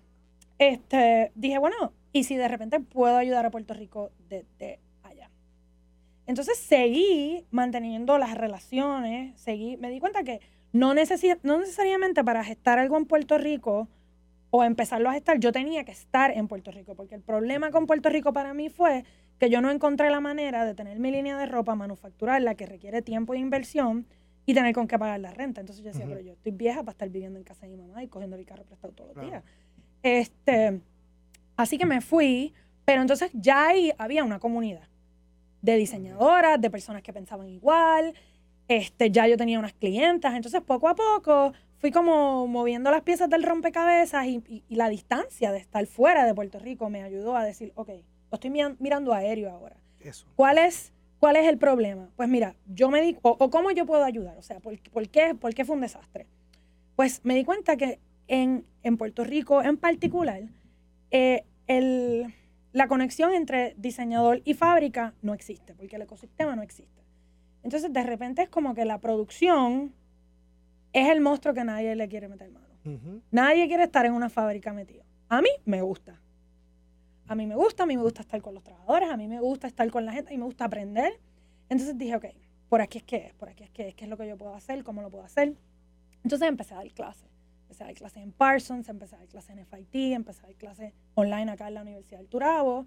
este, 0.57 1.31
dije, 1.36 1.60
bueno, 1.60 1.93
¿y 2.12 2.24
si 2.24 2.36
de 2.36 2.48
repente 2.48 2.79
puedo 2.79 3.17
ayudar 3.17 3.45
a 3.45 3.51
Puerto 3.51 3.74
Rico 3.74 4.12
desde 4.27 4.79
allá? 5.03 5.29
Entonces 6.25 6.57
seguí 6.57 7.45
manteniendo 7.51 8.17
las 8.17 8.36
relaciones, 8.36 9.39
seguí, 9.39 9.77
me 9.77 9.89
di 9.89 10.00
cuenta 10.00 10.24
que 10.24 10.41
no, 10.73 10.93
necesi- 10.93 11.39
no 11.43 11.59
necesariamente 11.59 12.23
para 12.23 12.43
gestar 12.43 12.79
algo 12.79 12.97
en 12.97 13.05
Puerto 13.05 13.37
Rico 13.37 13.87
o 14.49 14.63
empezarlo 14.63 15.09
a 15.09 15.13
gestar, 15.13 15.39
yo 15.39 15.51
tenía 15.51 15.83
que 15.85 15.91
estar 15.91 16.31
en 16.31 16.47
Puerto 16.47 16.71
Rico, 16.71 16.95
porque 16.95 17.15
el 17.15 17.21
problema 17.21 17.71
con 17.71 17.87
Puerto 17.87 18.09
Rico 18.09 18.33
para 18.33 18.53
mí 18.53 18.69
fue 18.69 19.05
que 19.39 19.49
yo 19.49 19.61
no 19.61 19.71
encontré 19.71 20.09
la 20.09 20.19
manera 20.19 20.65
de 20.65 20.75
tener 20.75 20.99
mi 20.99 21.09
línea 21.11 21.37
de 21.37 21.45
ropa, 21.45 21.73
manufacturarla, 21.75 22.55
que 22.55 22.65
requiere 22.65 23.01
tiempo 23.01 23.33
e 23.33 23.39
inversión, 23.39 24.05
y 24.45 24.53
tener 24.53 24.73
con 24.73 24.87
qué 24.87 24.97
pagar 24.97 25.19
la 25.19 25.31
renta. 25.31 25.61
Entonces 25.61 25.83
yo 25.83 25.91
decía, 25.91 26.05
Ujú. 26.05 26.15
pero 26.15 26.25
yo 26.25 26.33
estoy 26.33 26.51
vieja 26.51 26.79
para 26.79 26.91
estar 26.91 27.09
viviendo 27.09 27.37
en 27.37 27.45
casa 27.45 27.67
de 27.67 27.75
mi 27.75 27.77
mamá 27.77 28.03
y 28.03 28.07
cogiendo 28.07 28.35
el 28.35 28.45
carro 28.45 28.63
prestado 28.63 28.91
todos 28.93 29.15
los 29.15 29.25
días. 29.25 29.43
Este, 30.03 30.81
así 31.55 31.77
que 31.77 31.85
me 31.85 32.01
fui, 32.01 32.53
pero 32.83 33.01
entonces 33.01 33.29
ya 33.33 33.67
ahí 33.67 33.91
había 33.97 34.23
una 34.23 34.39
comunidad 34.39 34.87
de 35.61 35.75
diseñadoras, 35.77 36.59
de 36.59 36.69
personas 36.71 37.03
que 37.03 37.13
pensaban 37.13 37.47
igual. 37.49 38.15
Este, 38.68 39.12
ya 39.12 39.27
yo 39.27 39.38
tenía 39.38 39.60
unas 39.60 39.74
clientas, 39.74 40.34
entonces 40.36 40.62
poco 40.62 40.88
a 40.88 40.96
poco 40.96 41.53
fui 41.77 41.91
como 41.91 42.48
moviendo 42.48 42.89
las 42.91 43.01
piezas 43.01 43.30
del 43.30 43.44
rompecabezas 43.44 44.25
y, 44.27 44.41
y- 44.48 44.63
y 44.70 44.75
la 44.75 44.88
distancia 44.88 45.51
de 45.51 45.58
estar 45.60 45.86
fuera 45.88 46.25
de 46.25 46.34
Puerto 46.34 46.60
Rico 46.60 46.89
me 46.89 47.03
ayudó 47.03 47.36
a 47.36 47.44
decir, 47.44 47.74
ok, 47.75 47.89
lo 47.89 48.36
estoy 48.36 48.50
miran- 48.51 48.77
mirando 48.80 49.13
aéreo 49.13 49.50
ahora. 49.52 49.76
Eso. 50.00 50.26
¿Cuál 50.36 50.58
es, 50.58 50.93
¿Cuál 51.19 51.36
es 51.36 51.47
el 51.47 51.58
problema? 51.58 52.10
Pues 52.15 52.30
mira, 52.30 52.56
yo 52.67 52.89
me 52.89 53.02
di, 53.02 53.17
o, 53.24 53.36
o 53.39 53.50
cómo 53.50 53.71
yo 53.71 53.86
puedo 53.86 54.04
ayudar, 54.04 54.38
o 54.38 54.41
sea, 54.41 54.60
¿por, 54.60 54.80
por 54.91 55.10
qué, 55.10 55.36
¿por 55.36 55.54
qué 55.54 55.65
fue 55.65 55.76
un 55.76 55.82
desastre? 55.82 56.28
Pues 56.95 57.21
me 57.26 57.36
di 57.36 57.43
cuenta 57.43 57.76
que 57.78 58.00
en, 58.28 58.63
en 58.84 58.97
Puerto 58.97 59.24
Rico 59.24 59.62
en 59.62 59.78
particular, 59.78 60.41
eh, 61.12 61.43
el- 61.67 62.34
la 62.74 62.88
conexión 62.88 63.34
entre 63.34 63.74
diseñador 63.78 64.41
y 64.45 64.54
fábrica 64.54 65.13
no 65.21 65.34
existe, 65.34 65.74
porque 65.74 65.97
el 65.97 66.04
ecosistema 66.04 66.56
no 66.56 66.62
existe. 66.62 67.00
Entonces, 67.63 67.91
de 67.93 68.04
repente 68.04 68.43
es 68.43 68.50
como 68.50 68.74
que 68.74 68.86
la 68.86 69.00
producción 69.00 69.93
es 70.93 71.10
el 71.10 71.21
monstruo 71.21 71.54
que 71.54 71.63
nadie 71.63 71.95
le 71.95 72.08
quiere 72.08 72.28
meter 72.28 72.52
mano. 72.52 72.67
Ujú. 72.86 73.21
Nadie 73.32 73.67
quiere 73.67 73.84
estar 73.84 74.06
en 74.06 74.13
una 74.13 74.30
fábrica 74.30 74.74
metido. 74.74 75.04
A 75.30 75.41
mí 75.41 75.50
me 75.65 75.82
gusta. 75.82 76.19
A 77.28 77.36
mí 77.36 77.47
me 77.47 77.56
gusta, 77.56 77.84
a 77.84 77.86
mí 77.86 77.95
me 77.95 78.04
gusta 78.04 78.21
estar 78.21 78.41
con 78.41 78.54
los 78.54 78.63
trabajadores, 78.63 79.10
a 79.10 79.15
mí 79.15 79.28
me 79.28 79.39
gusta 79.39 79.67
estar 79.67 79.89
con 79.89 80.06
la 80.06 80.12
gente, 80.12 80.30
a 80.30 80.32
mí 80.32 80.38
me 80.38 80.45
gusta 80.45 80.65
aprender. 80.65 81.19
Entonces 81.69 81.97
dije, 81.97 82.15
ok, 82.15 82.26
por 82.67 82.82
aquí 82.82 82.97
es 82.97 83.04
que 83.06 83.28
es, 83.28 83.34
por 83.36 83.47
aquí 83.47 83.63
es 83.63 83.69
que 83.69 83.88
es, 83.89 83.95
qué 83.95 84.04
es 84.04 84.10
lo 84.10 84.17
que 84.17 84.28
yo 84.28 84.38
puedo 84.38 84.54
hacer, 84.54 84.84
cómo 84.84 85.02
lo 85.02 85.10
puedo 85.10 85.24
hacer. 85.24 85.56
Entonces 86.24 86.47
empecé 86.47 86.74
a 86.74 86.78
dar 86.78 86.91
clases. 86.91 87.30
Empecé 87.63 87.84
a 87.84 87.88
dar 87.88 87.95
clases 87.95 88.24
en 88.24 88.34
Parsons, 88.34 88.89
empecé 88.89 89.15
a 89.15 89.19
dar 89.19 89.28
clases 89.30 89.58
en 89.58 89.65
FIT, 89.65 90.13
empecé 90.13 90.41
a 90.41 90.47
dar 90.47 90.56
clases 90.56 90.93
online 91.15 91.50
acá 91.52 91.69
en 91.69 91.76
la 91.76 91.84
Universidad 91.84 92.19
del 92.19 92.28
Turabo. 92.28 92.86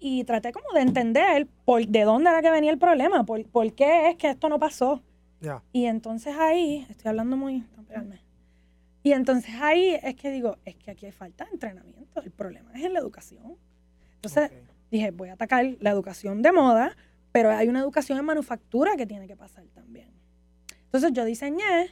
Y 0.00 0.24
traté 0.24 0.52
como 0.52 0.70
de 0.74 0.80
entender 0.80 1.46
por, 1.64 1.84
de 1.86 2.02
dónde 2.02 2.30
era 2.30 2.40
que 2.42 2.50
venía 2.50 2.70
el 2.70 2.78
problema, 2.78 3.24
por, 3.24 3.44
por 3.48 3.72
qué 3.72 4.10
es 4.10 4.16
que 4.16 4.30
esto 4.30 4.48
no 4.48 4.58
pasó. 4.58 5.02
Ya. 5.40 5.62
Y 5.72 5.86
entonces 5.86 6.34
ahí, 6.36 6.86
estoy 6.88 7.08
hablando 7.10 7.36
muy... 7.36 7.64
Y 9.02 9.12
entonces 9.12 9.54
ahí 9.60 9.96
es 10.02 10.14
que 10.16 10.30
digo, 10.30 10.56
es 10.64 10.76
que 10.76 10.90
aquí 10.90 11.06
hay 11.06 11.12
falta 11.12 11.44
de 11.44 11.52
entrenamiento, 11.52 12.20
el 12.22 12.30
problema 12.30 12.70
es 12.74 12.84
en 12.84 12.92
la 12.92 12.98
educación. 13.00 13.56
Entonces 14.16 14.50
dije, 14.90 15.10
voy 15.12 15.28
a 15.30 15.34
atacar 15.34 15.64
la 15.80 15.90
educación 15.90 16.42
de 16.42 16.52
moda, 16.52 16.96
pero 17.32 17.50
hay 17.50 17.68
una 17.68 17.80
educación 17.80 18.18
en 18.18 18.24
manufactura 18.24 18.96
que 18.96 19.06
tiene 19.06 19.26
que 19.26 19.36
pasar 19.36 19.64
también. 19.68 20.10
Entonces 20.84 21.12
yo 21.12 21.24
diseñé 21.24 21.88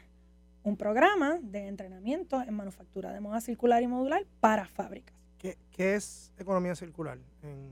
un 0.64 0.76
programa 0.76 1.38
de 1.40 1.68
entrenamiento 1.68 2.42
en 2.42 2.54
manufactura 2.54 3.12
de 3.12 3.20
moda 3.20 3.40
circular 3.40 3.82
y 3.82 3.86
modular 3.86 4.26
para 4.40 4.66
fábricas. 4.66 5.14
¿Qué, 5.38 5.56
qué 5.70 5.94
es 5.94 6.32
economía 6.38 6.74
circular? 6.74 7.18
En- 7.42 7.70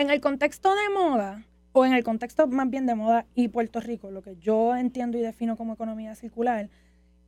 En 0.00 0.08
el 0.08 0.22
contexto 0.22 0.74
de 0.74 0.88
moda, 0.94 1.44
o 1.72 1.84
en 1.84 1.92
el 1.92 2.02
contexto 2.02 2.46
más 2.46 2.70
bien 2.70 2.86
de 2.86 2.94
moda 2.94 3.26
y 3.34 3.48
Puerto 3.48 3.80
Rico, 3.80 4.10
lo 4.10 4.22
que 4.22 4.34
yo 4.36 4.74
entiendo 4.74 5.18
y 5.18 5.20
defino 5.20 5.58
como 5.58 5.74
economía 5.74 6.14
circular, 6.14 6.70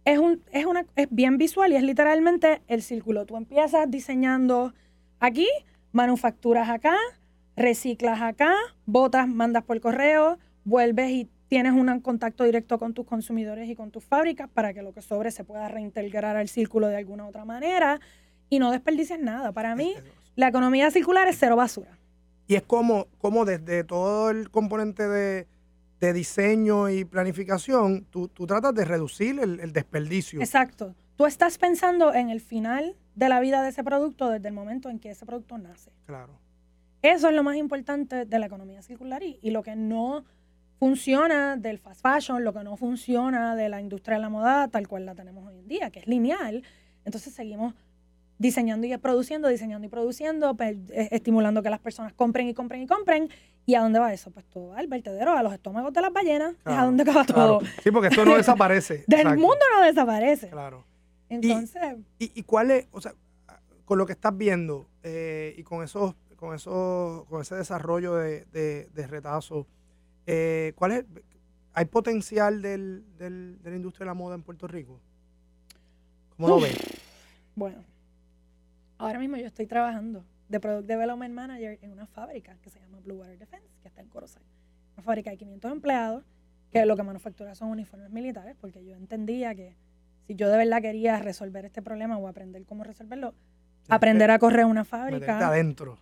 es, 0.06 0.18
un, 0.18 0.42
es, 0.52 0.64
una, 0.64 0.86
es 0.96 1.06
bien 1.10 1.36
visual 1.36 1.70
y 1.70 1.76
es 1.76 1.82
literalmente 1.82 2.62
el 2.68 2.80
círculo. 2.80 3.26
Tú 3.26 3.36
empiezas 3.36 3.90
diseñando 3.90 4.72
aquí, 5.20 5.46
manufacturas 5.92 6.70
acá, 6.70 6.96
reciclas 7.56 8.22
acá, 8.22 8.54
botas, 8.86 9.28
mandas 9.28 9.64
por 9.64 9.78
correo, 9.82 10.38
vuelves 10.64 11.10
y 11.10 11.28
tienes 11.48 11.74
un 11.74 12.00
contacto 12.00 12.42
directo 12.42 12.78
con 12.78 12.94
tus 12.94 13.04
consumidores 13.04 13.68
y 13.68 13.76
con 13.76 13.90
tus 13.90 14.02
fábricas 14.02 14.48
para 14.48 14.72
que 14.72 14.80
lo 14.80 14.94
que 14.94 15.02
sobre 15.02 15.30
se 15.30 15.44
pueda 15.44 15.68
reintegrar 15.68 16.38
al 16.38 16.48
círculo 16.48 16.88
de 16.88 16.96
alguna 16.96 17.26
otra 17.26 17.44
manera 17.44 18.00
y 18.48 18.60
no 18.60 18.70
desperdicies 18.70 19.20
nada. 19.20 19.52
Para 19.52 19.76
mí, 19.76 19.92
la 20.36 20.48
economía 20.48 20.90
circular 20.90 21.28
es 21.28 21.36
cero 21.38 21.56
basura. 21.56 21.98
Y 22.52 22.56
es 22.56 22.64
como, 22.64 23.06
como 23.16 23.46
desde 23.46 23.82
todo 23.82 24.28
el 24.28 24.50
componente 24.50 25.08
de, 25.08 25.46
de 26.00 26.12
diseño 26.12 26.90
y 26.90 27.06
planificación, 27.06 28.04
tú, 28.10 28.28
tú 28.28 28.46
tratas 28.46 28.74
de 28.74 28.84
reducir 28.84 29.40
el, 29.40 29.58
el 29.58 29.72
desperdicio. 29.72 30.38
Exacto. 30.38 30.94
Tú 31.16 31.24
estás 31.24 31.56
pensando 31.56 32.12
en 32.12 32.28
el 32.28 32.42
final 32.42 32.94
de 33.14 33.30
la 33.30 33.40
vida 33.40 33.62
de 33.62 33.70
ese 33.70 33.82
producto 33.82 34.28
desde 34.28 34.48
el 34.48 34.52
momento 34.52 34.90
en 34.90 34.98
que 34.98 35.12
ese 35.12 35.24
producto 35.24 35.56
nace. 35.56 35.92
Claro. 36.04 36.38
Eso 37.00 37.30
es 37.30 37.34
lo 37.34 37.42
más 37.42 37.56
importante 37.56 38.26
de 38.26 38.38
la 38.38 38.44
economía 38.44 38.82
circular 38.82 39.22
y, 39.22 39.38
y 39.40 39.50
lo 39.50 39.62
que 39.62 39.74
no 39.74 40.26
funciona 40.78 41.56
del 41.56 41.78
fast 41.78 42.02
fashion, 42.02 42.44
lo 42.44 42.52
que 42.52 42.64
no 42.64 42.76
funciona 42.76 43.56
de 43.56 43.70
la 43.70 43.80
industria 43.80 44.18
de 44.18 44.24
la 44.24 44.28
moda 44.28 44.68
tal 44.68 44.88
cual 44.88 45.06
la 45.06 45.14
tenemos 45.14 45.48
hoy 45.48 45.58
en 45.58 45.68
día, 45.68 45.88
que 45.88 46.00
es 46.00 46.06
lineal. 46.06 46.62
Entonces 47.06 47.32
seguimos 47.32 47.72
diseñando 48.42 48.86
y 48.86 48.96
produciendo, 48.98 49.48
diseñando 49.48 49.86
y 49.86 49.90
produciendo, 49.90 50.54
pe- 50.56 50.78
eh, 50.90 51.08
estimulando 51.12 51.62
que 51.62 51.70
las 51.70 51.78
personas 51.80 52.12
compren 52.12 52.48
y 52.48 52.54
compren 52.54 52.82
y 52.82 52.86
compren. 52.86 53.28
¿Y 53.64 53.76
a 53.76 53.80
dónde 53.80 54.00
va 54.00 54.12
eso? 54.12 54.30
Pues 54.32 54.44
todo 54.46 54.68
va 54.70 54.78
al 54.78 54.88
vertedero, 54.88 55.30
a 55.36 55.42
los 55.44 55.52
estómagos 55.52 55.92
de 55.92 56.00
las 56.00 56.12
ballenas, 56.12 56.52
es 56.54 56.58
a 56.60 56.62
Claro, 56.64 56.86
dónde 56.86 57.02
acaba 57.04 57.24
Claro. 57.24 57.58
todo. 57.58 57.68
Sí, 57.82 57.90
porque 57.92 58.08
esto 58.08 58.24
no 58.24 58.36
desaparece. 58.36 59.04
Del 59.06 59.20
Exacto. 59.20 59.40
mundo 59.40 59.64
no 59.78 59.84
desaparece. 59.84 60.48
Claro. 60.50 60.84
Entonces, 61.28 61.80
¿Y, 62.18 62.32
y 62.38 62.42
cuál 62.42 62.72
es, 62.72 62.88
o 62.90 63.00
sea, 63.00 63.14
con 63.84 63.96
lo 63.98 64.04
que 64.06 64.12
estás 64.12 64.36
viendo 64.36 64.88
eh, 65.04 65.54
y 65.56 65.62
con 65.62 65.82
esos, 65.84 66.14
con 66.36 66.54
esos, 66.54 67.24
con 67.26 67.40
ese 67.40 67.54
desarrollo 67.54 68.16
de, 68.16 68.44
de, 68.46 68.88
de 68.92 69.06
retazo, 69.06 69.66
eh, 70.26 70.72
¿cuál 70.74 70.92
es, 70.92 71.04
hay 71.72 71.84
potencial 71.84 72.60
del, 72.60 73.04
del- 73.16 73.62
de 73.62 73.70
la 73.70 73.76
industria 73.76 74.04
de 74.04 74.10
la 74.10 74.14
moda 74.14 74.34
en 74.34 74.42
Puerto 74.42 74.66
Rico? 74.66 74.98
¿Cómo 76.36 76.48
lo 76.48 76.60
ves? 76.60 76.76
Bueno, 77.54 77.78
ahora 79.02 79.18
mismo 79.18 79.36
yo 79.36 79.46
estoy 79.46 79.66
trabajando 79.66 80.24
de 80.48 80.60
Product 80.60 80.86
Development 80.86 81.34
Manager 81.34 81.78
en 81.82 81.92
una 81.92 82.06
fábrica 82.06 82.56
que 82.62 82.70
se 82.70 82.78
llama 82.80 83.00
Blue 83.00 83.16
Water 83.16 83.38
Defense, 83.38 83.68
que 83.80 83.88
está 83.88 84.00
en 84.00 84.08
Corozal. 84.08 84.42
Una 84.94 85.02
fábrica 85.02 85.30
de 85.30 85.36
500 85.38 85.72
empleados 85.72 86.24
que 86.70 86.86
lo 86.86 86.96
que 86.96 87.02
manufactura 87.02 87.54
son 87.54 87.68
uniformes 87.68 88.10
militares, 88.10 88.56
porque 88.60 88.84
yo 88.84 88.94
entendía 88.96 89.54
que 89.54 89.76
si 90.26 90.34
yo 90.34 90.48
de 90.48 90.56
verdad 90.56 90.80
quería 90.80 91.18
resolver 91.18 91.64
este 91.64 91.82
problema 91.82 92.16
o 92.16 92.28
aprender 92.28 92.64
cómo 92.64 92.84
resolverlo, 92.84 93.34
aprender 93.88 94.30
a 94.30 94.38
correr 94.38 94.64
una 94.64 94.84
fábrica. 94.84 95.46
adentro. 95.48 95.98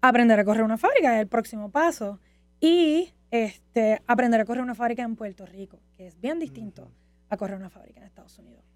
Aprender 0.00 0.38
a 0.38 0.44
correr 0.44 0.62
una 0.62 0.78
fábrica 0.78 1.14
es 1.14 1.22
el 1.22 1.28
próximo 1.28 1.70
paso. 1.70 2.20
Y 2.60 3.12
este, 3.30 4.00
aprender 4.06 4.40
a 4.40 4.44
correr 4.44 4.62
una 4.62 4.74
fábrica 4.74 5.02
en 5.02 5.16
Puerto 5.16 5.44
Rico, 5.44 5.80
que 5.96 6.06
es 6.06 6.20
bien 6.20 6.38
distinto 6.38 6.90
a 7.28 7.36
correr 7.36 7.56
una 7.56 7.70
fábrica 7.70 8.00
en 8.00 8.06
Estados 8.06 8.38
Unidos. 8.38 8.73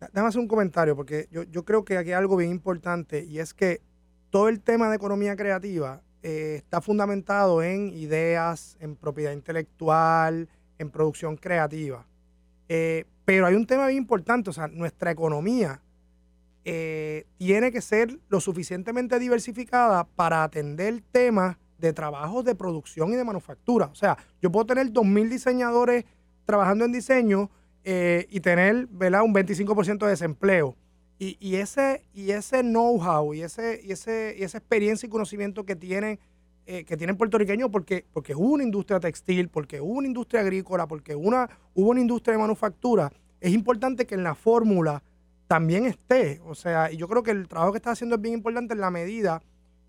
Déjame 0.00 0.28
hacer 0.28 0.40
un 0.40 0.48
comentario, 0.48 0.94
porque 0.94 1.28
yo, 1.30 1.42
yo 1.44 1.64
creo 1.64 1.84
que 1.84 1.98
aquí 1.98 2.10
hay 2.10 2.14
algo 2.14 2.36
bien 2.36 2.50
importante 2.50 3.24
y 3.24 3.38
es 3.40 3.52
que 3.52 3.80
todo 4.30 4.48
el 4.48 4.60
tema 4.60 4.88
de 4.88 4.96
economía 4.96 5.36
creativa 5.36 6.02
eh, 6.22 6.56
está 6.56 6.80
fundamentado 6.80 7.62
en 7.62 7.88
ideas, 7.88 8.76
en 8.80 8.96
propiedad 8.96 9.32
intelectual, 9.32 10.48
en 10.78 10.90
producción 10.90 11.36
creativa. 11.36 12.06
Eh, 12.68 13.04
pero 13.24 13.46
hay 13.46 13.54
un 13.54 13.66
tema 13.66 13.86
bien 13.86 13.98
importante, 13.98 14.50
o 14.50 14.52
sea, 14.52 14.68
nuestra 14.68 15.10
economía 15.10 15.80
eh, 16.64 17.26
tiene 17.38 17.70
que 17.70 17.80
ser 17.80 18.18
lo 18.28 18.40
suficientemente 18.40 19.18
diversificada 19.18 20.04
para 20.04 20.44
atender 20.44 21.02
temas 21.12 21.56
de 21.78 21.92
trabajos 21.92 22.44
de 22.44 22.54
producción 22.54 23.12
y 23.12 23.16
de 23.16 23.24
manufactura. 23.24 23.86
O 23.86 23.94
sea, 23.94 24.18
yo 24.42 24.50
puedo 24.50 24.66
tener 24.66 24.88
2.000 24.88 25.28
diseñadores 25.28 26.04
trabajando 26.44 26.84
en 26.84 26.92
diseño 26.92 27.50
y 27.84 28.40
tener 28.40 28.86
¿verdad? 28.88 29.22
un 29.22 29.32
25% 29.32 29.98
de 29.98 30.10
desempleo. 30.10 30.76
Y, 31.20 31.56
ese, 31.56 32.04
y 32.14 32.30
ese 32.30 32.60
know-how 32.62 33.34
y, 33.34 33.42
ese, 33.42 33.80
y, 33.82 33.90
ese, 33.90 34.36
y 34.38 34.44
esa 34.44 34.58
experiencia 34.58 35.08
y 35.08 35.10
conocimiento 35.10 35.64
que 35.64 35.74
tienen, 35.74 36.20
eh, 36.64 36.84
que 36.84 36.96
tienen 36.96 37.16
puertorriqueños, 37.16 37.70
porque, 37.70 38.06
porque 38.12 38.36
hubo 38.36 38.52
una 38.52 38.62
industria 38.62 39.00
textil, 39.00 39.48
porque 39.48 39.80
hubo 39.80 39.94
una 39.94 40.06
industria 40.06 40.42
agrícola, 40.42 40.86
porque 40.86 41.16
una, 41.16 41.50
hubo 41.74 41.90
una 41.90 42.00
industria 42.00 42.34
de 42.34 42.38
manufactura, 42.38 43.12
es 43.40 43.52
importante 43.52 44.06
que 44.06 44.14
en 44.14 44.22
la 44.22 44.36
fórmula 44.36 45.02
también 45.48 45.86
esté. 45.86 46.40
O 46.46 46.54
sea, 46.54 46.92
y 46.92 46.96
yo 46.98 47.08
creo 47.08 47.24
que 47.24 47.32
el 47.32 47.48
trabajo 47.48 47.72
que 47.72 47.78
está 47.78 47.90
haciendo 47.90 48.14
es 48.14 48.22
bien 48.22 48.34
importante 48.34 48.74
en 48.74 48.80
la 48.80 48.92
medida 48.92 49.42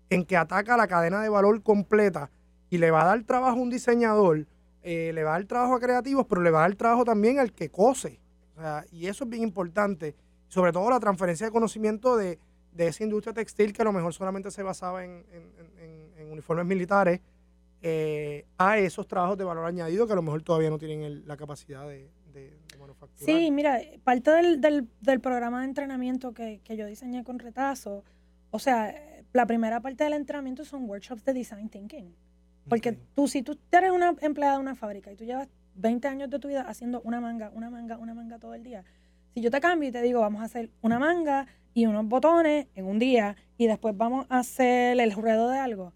en 0.08 0.24
que 0.24 0.36
ataca 0.36 0.76
la 0.76 0.88
cadena 0.88 1.22
de 1.22 1.28
valor 1.28 1.62
completa 1.62 2.28
y 2.70 2.78
le 2.78 2.90
va 2.90 3.02
a 3.02 3.06
dar 3.06 3.22
trabajo 3.22 3.58
a 3.58 3.62
un 3.62 3.70
diseñador, 3.70 4.46
eh, 4.82 5.12
le 5.14 5.24
va 5.24 5.30
a 5.30 5.38
dar 5.38 5.44
trabajo 5.46 5.74
a 5.74 5.80
creativos, 5.80 6.26
pero 6.26 6.40
le 6.40 6.50
va 6.50 6.60
a 6.60 6.68
dar 6.68 6.76
trabajo 6.76 7.04
también 7.04 7.38
al 7.38 7.52
que 7.52 7.70
cose. 7.70 8.20
O 8.56 8.60
sea, 8.60 8.84
y 8.90 9.06
eso 9.06 9.24
es 9.24 9.30
bien 9.30 9.42
importante 9.42 10.14
sobre 10.50 10.72
todo 10.72 10.90
la 10.90 11.00
transferencia 11.00 11.46
de 11.46 11.52
conocimiento 11.52 12.16
de, 12.16 12.38
esa 12.76 13.04
industria 13.04 13.32
textil 13.32 13.72
que 13.72 13.82
a 13.82 13.84
lo 13.84 13.92
mejor 13.92 14.12
solamente 14.12 14.50
se 14.50 14.62
basaba 14.62 15.04
en, 15.04 15.24
uniformes 16.30 16.66
militares, 16.66 17.20
eh, 17.82 18.44
a 18.56 18.78
esos 18.78 19.06
trabajos 19.08 19.36
de 19.36 19.42
valor 19.42 19.64
añadido 19.64 20.06
que 20.06 20.12
a 20.12 20.16
lo 20.16 20.22
mejor 20.22 20.42
todavía 20.42 20.70
no 20.70 20.78
tienen 20.78 21.26
la 21.26 21.36
capacidad 21.36 21.88
de, 21.88 22.08
de, 22.32 22.56
manufacturar. 22.78 23.24
Sí, 23.24 23.50
mira, 23.50 23.80
parte 24.04 24.30
del, 24.30 25.20
programa 25.20 25.60
de 25.60 25.66
entrenamiento 25.66 26.32
que, 26.32 26.60
yo 26.68 26.86
diseñé 26.86 27.24
con 27.24 27.38
Retazo, 27.38 28.04
o 28.50 28.58
sea, 28.58 28.94
la 29.32 29.46
primera 29.46 29.80
parte 29.80 30.04
del 30.04 30.12
entrenamiento 30.12 30.64
son 30.64 30.88
workshops 30.88 31.24
de 31.24 31.32
design 31.32 31.68
thinking. 31.68 32.14
Porque 32.70 32.92
tú, 32.92 33.28
si 33.28 33.42
tú 33.42 33.58
eres 33.72 33.90
una 33.90 34.14
empleada 34.20 34.54
de 34.54 34.60
una 34.60 34.74
fábrica 34.76 35.12
y 35.12 35.16
tú 35.16 35.24
llevas 35.24 35.48
20 35.74 36.08
años 36.08 36.30
de 36.30 36.38
tu 36.38 36.48
vida 36.48 36.62
haciendo 36.62 37.02
una 37.02 37.20
manga, 37.20 37.50
una 37.52 37.68
manga, 37.68 37.98
una 37.98 38.14
manga 38.14 38.38
todo 38.38 38.54
el 38.54 38.62
día, 38.62 38.84
si 39.34 39.40
yo 39.40 39.50
te 39.50 39.60
cambio 39.60 39.88
y 39.88 39.92
te 39.92 40.00
digo, 40.00 40.20
vamos 40.20 40.40
a 40.40 40.44
hacer 40.44 40.70
una 40.80 40.98
manga 40.98 41.46
y 41.74 41.86
unos 41.86 42.06
botones 42.06 42.68
en 42.76 42.86
un 42.86 42.98
día 42.98 43.36
y 43.58 43.66
después 43.66 43.96
vamos 43.96 44.24
a 44.28 44.38
hacer 44.38 44.98
el 45.00 45.12
ruedo 45.12 45.50
de 45.50 45.58
algo, 45.58 45.92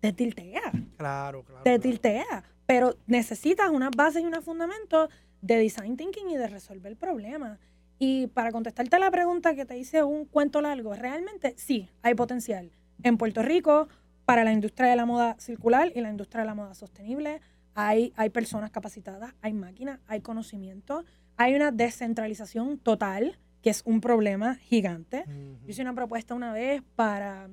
te 0.00 0.12
tiltea. 0.12 0.72
Claro, 0.96 1.42
claro. 1.42 1.62
Te 1.64 1.78
tiltea. 1.80 2.44
Pero 2.66 2.96
necesitas 3.06 3.70
unas 3.70 3.90
bases 3.90 4.22
y 4.22 4.26
unos 4.26 4.44
fundamentos 4.44 5.10
de 5.42 5.58
design 5.58 5.96
thinking 5.96 6.30
y 6.30 6.36
de 6.36 6.46
resolver 6.46 6.92
el 6.92 6.96
problema. 6.96 7.58
Y 7.98 8.28
para 8.28 8.52
contestarte 8.52 8.98
la 8.98 9.10
pregunta 9.10 9.54
que 9.54 9.66
te 9.66 9.76
hice 9.76 10.02
un 10.02 10.24
cuento 10.24 10.60
largo, 10.60 10.94
realmente 10.94 11.54
sí, 11.56 11.88
hay 12.02 12.14
potencial. 12.14 12.70
En 13.02 13.18
Puerto 13.18 13.42
Rico, 13.42 13.88
para 14.24 14.44
la 14.44 14.52
industria 14.52 14.88
de 14.88 14.96
la 14.96 15.06
moda 15.06 15.36
circular 15.38 15.92
y 15.94 16.00
la 16.00 16.10
industria 16.10 16.42
de 16.42 16.46
la 16.46 16.54
moda 16.54 16.74
sostenible, 16.74 17.40
hay, 17.74 18.12
hay 18.16 18.30
personas 18.30 18.70
capacitadas, 18.70 19.34
hay 19.42 19.52
máquinas, 19.52 20.00
hay 20.06 20.20
conocimiento 20.20 21.04
hay 21.36 21.54
una 21.54 21.70
descentralización 21.70 22.78
total, 22.78 23.38
que 23.62 23.70
es 23.70 23.82
un 23.84 24.00
problema 24.00 24.56
gigante. 24.56 25.24
Yo 25.26 25.68
hice 25.68 25.82
una 25.82 25.94
propuesta 25.94 26.34
una 26.34 26.52
vez 26.52 26.82
para 26.96 27.48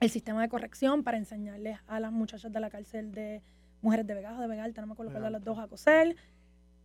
el 0.00 0.10
sistema 0.10 0.42
de 0.42 0.48
corrección, 0.48 1.02
para 1.02 1.16
enseñarles 1.16 1.78
a 1.86 1.98
las 1.98 2.12
muchachas 2.12 2.52
de 2.52 2.60
la 2.60 2.70
cárcel 2.70 3.12
de 3.12 3.42
mujeres 3.80 4.06
de 4.06 4.14
Vega 4.14 4.36
o 4.36 4.40
de 4.40 4.46
Vega 4.46 4.66
no 4.68 4.86
me 4.86 4.92
acuerdo 4.92 5.12
cuál 5.12 5.24
de 5.24 5.30
las 5.30 5.44
dos, 5.44 5.58
a 5.58 5.66
coser. 5.66 6.16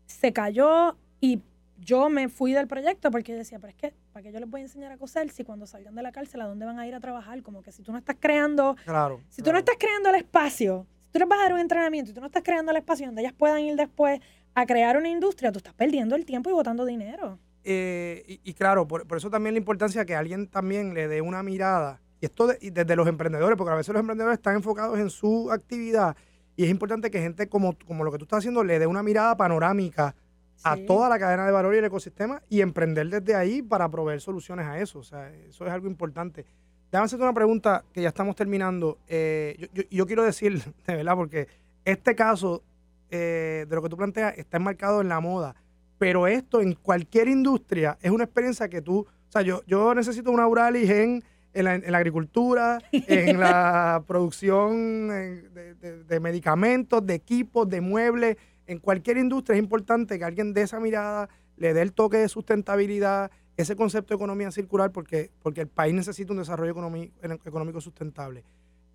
Se 0.06 0.34
cayó 0.34 0.98
y 1.20 1.42
yo 1.80 2.10
me 2.10 2.30
fui 2.30 2.54
del 2.54 2.68
proyecto 2.68 3.12
porque 3.12 3.34
decía, 3.34 3.60
pero 3.60 3.72
es 3.72 3.76
que, 3.76 3.94
¿para 4.12 4.24
qué 4.24 4.32
yo 4.32 4.40
les 4.40 4.50
voy 4.50 4.62
a 4.62 4.64
enseñar 4.64 4.92
a 4.92 4.98
coser 4.98 5.30
si 5.30 5.44
cuando 5.44 5.66
salgan 5.66 5.96
de 5.96 6.02
la 6.02 6.12
cárcel 6.12 6.42
a 6.42 6.46
dónde 6.48 6.66
van 6.66 6.80
a 6.80 6.88
ir 6.88 6.96
a 6.96 7.00
trabajar? 7.00 7.42
Como 7.42 7.62
que 7.62 7.72
si 7.72 7.84
tú 7.84 7.92
no 7.92 7.98
estás 7.98 8.18
creando, 8.20 8.76
claro, 8.86 9.22
si 9.30 9.42
tú 9.42 9.52
no 9.52 9.58
estás 9.58 9.76
creando 9.80 10.10
el 10.10 10.16
espacio, 10.16 10.86
si 11.06 11.12
tú 11.12 11.20
les 11.20 11.28
vas 11.28 11.40
a 11.40 11.44
dar 11.44 11.54
un 11.54 11.60
entrenamiento 11.60 12.12
y 12.12 12.14
tú 12.14 12.22
no 12.22 12.28
estás 12.28 12.44
creando 12.44 12.72
el 12.72 12.78
espacio 12.78 13.06
donde 13.06 13.22
ellas 13.22 13.34
puedan 13.34 13.62
ir 13.62 13.76
después 13.76 14.20
a 14.56 14.66
crear 14.66 14.98
una 14.98 15.10
industria, 15.10 15.52
tú 15.52 15.58
estás 15.58 15.74
perdiendo 15.74 16.16
el 16.16 16.26
tiempo 16.26 16.50
y 16.50 16.54
botando 16.54 16.86
dinero. 16.86 17.40
Eh, 17.64 18.40
y, 18.44 18.54
claro, 18.54 18.88
por, 18.88 19.06
eso 19.16 19.30
también 19.30 19.54
la 19.54 19.60
importancia 19.60 20.06
que 20.06 20.16
alguien 20.16 20.48
también 20.48 20.94
le 20.94 21.08
dé 21.08 21.22
una 21.22 21.44
mirada, 21.44 22.02
y 22.22 22.26
esto 22.26 22.48
desde 22.48 22.96
los 22.96 23.08
emprendedores, 23.08 23.58
porque 23.58 23.72
a 23.72 23.76
veces 23.76 23.94
los 23.94 24.00
emprendedores 24.00 24.38
están 24.38 24.56
enfocados 24.56 24.98
en 25.00 25.10
su 25.10 25.52
actividad, 25.52 26.16
y 26.56 26.64
es 26.64 26.70
importante 26.70 27.12
que 27.12 27.22
gente 27.22 27.48
como, 27.48 27.78
como 27.86 28.04
lo 28.04 28.12
que 28.12 28.18
tú 28.18 28.26
estás 28.26 28.40
haciendo 28.40 28.64
le 28.64 28.80
dé 28.80 28.88
una 28.88 29.04
mirada 29.04 29.38
panorámica 29.38 30.16
a 30.64 30.78
toda 30.78 31.10
la 31.10 31.20
cadena 31.20 31.46
de 31.46 31.52
valor 31.52 31.76
y 31.76 31.78
el 31.78 31.86
ecosistema 31.86 32.42
y 32.50 32.62
emprender 32.62 33.10
desde 33.10 33.36
ahí 33.36 33.62
para 33.62 33.90
proveer 33.90 34.22
soluciones 34.22 34.66
a 34.66 34.80
eso. 34.80 35.00
O 35.00 35.04
sea, 35.04 35.32
eso 35.32 35.66
es 35.66 35.72
algo 35.72 35.88
importante. 35.88 36.46
Déjame 36.92 37.06
hacerte 37.06 37.24
una 37.24 37.34
pregunta 37.34 37.84
que 37.94 38.02
ya 38.02 38.10
estamos 38.10 38.36
terminando. 38.36 38.98
Eh, 39.08 39.70
yo, 39.74 39.84
yo, 39.90 40.06
quiero 40.08 40.24
decir, 40.24 40.62
de 40.88 40.96
verdad, 40.96 41.16
porque 41.16 41.48
este 41.86 42.16
caso 42.16 42.64
eh, 43.12 43.66
de 43.68 43.76
lo 43.76 43.82
que 43.82 43.90
tú 43.90 43.98
planteas 43.98 44.38
está 44.38 44.58
enmarcado 44.58 45.02
en 45.02 45.10
la 45.10 45.20
moda. 45.20 45.56
Pero 45.98 46.28
esto 46.28 46.62
en 46.62 46.74
cualquier 46.74 47.28
industria 47.28 47.98
es 48.02 48.12
una 48.12 48.24
experiencia 48.24 48.70
que 48.70 48.82
tú, 48.82 49.00
o 49.00 49.32
sea, 49.32 49.42
yo, 49.42 49.64
yo 49.66 49.94
necesito 49.96 50.32
una 50.32 50.44
Auralis 50.44 50.90
en, 50.90 51.24
en, 51.54 51.66
la, 51.66 51.76
en 51.76 51.92
la 51.92 51.98
agricultura, 51.98 52.80
en 52.92 53.40
la 53.40 54.04
producción 54.08 55.08
de, 55.08 55.76
de, 56.08 56.20
medicamentos, 56.20 57.06
de 57.06 57.16
equipos, 57.16 57.68
de 57.68 57.82
muebles. 57.82 58.38
En 58.70 58.80
cualquier 58.80 59.18
industria 59.18 59.56
es 59.56 59.64
importante 59.64 60.20
que 60.20 60.26
alguien 60.26 60.54
de 60.54 60.62
esa 60.62 60.80
mirada 60.80 61.28
le 61.58 61.74
dé 61.74 61.82
el 61.82 61.92
toque 61.92 62.18
de 62.18 62.30
sustentabilidad, 62.30 63.32
ese 63.58 63.76
concepto 63.76 64.14
de 64.14 64.18
economía 64.18 64.52
circular, 64.52 64.92
porque, 64.92 65.32
porque 65.42 65.62
el 65.62 65.68
país 65.68 65.94
necesita 65.94 66.34
un 66.34 66.40
desarrollo 66.40 66.72
económico, 66.72 67.82
sustentable 67.82 68.44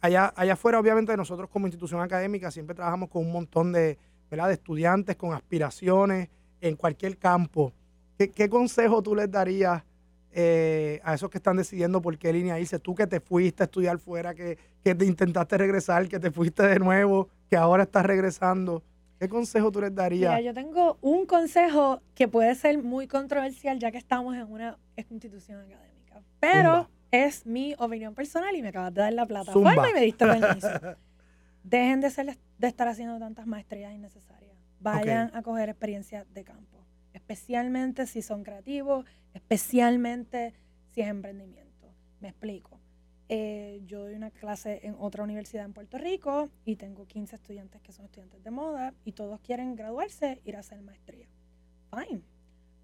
allá, 0.00 0.32
allá 0.36 0.52
afuera, 0.52 0.78
obviamente, 0.78 1.16
nosotros 1.16 1.48
como 1.50 1.66
institución 1.66 2.00
académica 2.02 2.50
siempre 2.50 2.76
trabajamos 2.76 3.08
con 3.08 3.24
un 3.24 3.32
montón 3.32 3.72
de, 3.72 3.98
de 4.30 4.52
estudiantes 4.52 5.16
con 5.16 5.32
aspiraciones 5.32 6.28
en 6.60 6.76
cualquier 6.76 7.16
campo. 7.16 7.72
¿Qué, 8.18 8.48
consejo 8.48 9.02
tú 9.02 9.14
les 9.14 9.30
darías 9.30 9.82
eh, 10.30 11.00
a 11.02 11.14
esos 11.14 11.30
que 11.30 11.38
están 11.38 11.56
decidiendo 11.56 12.00
por 12.00 12.16
qué 12.18 12.32
línea 12.32 12.60
irse? 12.60 12.78
Tú 12.78 12.94
que 12.94 13.06
te 13.06 13.18
fuiste 13.18 13.62
a 13.62 13.66
estudiar 13.66 13.98
fuera, 13.98 14.34
que, 14.34 14.58
que 14.84 14.94
te 14.94 15.04
intentaste 15.04 15.58
regresar, 15.58 16.06
que 16.06 16.20
te 16.20 16.30
fuiste 16.30 16.62
de 16.64 16.78
nuevo, 16.78 17.28
que 17.48 17.56
ahora 17.56 17.84
estás 17.84 18.04
regresando. 18.06 18.82
¿Qué 19.18 19.28
consejo 19.28 19.70
tú 19.70 19.80
les 19.80 19.94
darías? 19.94 20.42
yo 20.42 20.52
tengo 20.52 20.98
un 21.00 21.26
consejo 21.26 22.02
que 22.14 22.28
puede 22.28 22.54
ser 22.54 22.82
muy 22.82 23.06
controversial 23.06 23.78
ya 23.78 23.90
que 23.90 23.98
estamos 23.98 24.36
en 24.36 24.50
una 24.50 24.78
institución 24.96 25.60
académica. 25.60 26.22
Pero 26.40 26.88
es 27.10 27.46
mi 27.46 27.74
opinión 27.78 28.14
personal 28.14 28.54
y 28.56 28.62
me 28.62 28.68
acabas 28.68 28.92
de 28.92 29.00
dar 29.02 29.12
la 29.12 29.26
plataforma 29.26 29.88
y 29.90 29.94
me 29.94 30.00
diste 30.00 30.26
permiso. 30.26 30.68
Dejen 31.62 32.00
de, 32.00 32.10
ser, 32.10 32.38
de 32.58 32.66
estar 32.66 32.88
haciendo 32.88 33.18
tantas 33.18 33.46
maestrías 33.46 33.92
innecesarias. 33.94 34.52
Vayan 34.80 35.30
a 35.34 35.42
coger 35.42 35.70
experiencias 35.70 36.26
de 36.34 36.44
campo, 36.44 36.84
especialmente 37.14 38.06
si 38.06 38.20
son 38.20 38.42
creativos, 38.42 39.06
especialmente 39.32 40.52
si 40.90 41.00
es 41.00 41.08
emprendimiento. 41.08 41.94
Me 42.20 42.28
explico. 42.28 42.80
Eh, 43.28 43.80
yo 43.86 44.00
doy 44.00 44.14
una 44.14 44.30
clase 44.30 44.80
en 44.82 44.96
otra 44.98 45.24
universidad 45.24 45.64
en 45.64 45.72
Puerto 45.72 45.98
Rico 45.98 46.50
y 46.64 46.76
tengo 46.76 47.06
15 47.06 47.36
estudiantes 47.36 47.80
que 47.80 47.92
son 47.92 48.04
estudiantes 48.04 48.42
de 48.42 48.50
moda 48.50 48.94
y 49.04 49.12
todos 49.12 49.40
quieren 49.40 49.74
graduarse, 49.76 50.40
ir 50.44 50.56
a 50.56 50.60
hacer 50.60 50.82
maestría. 50.82 51.28
Fine 51.90 52.34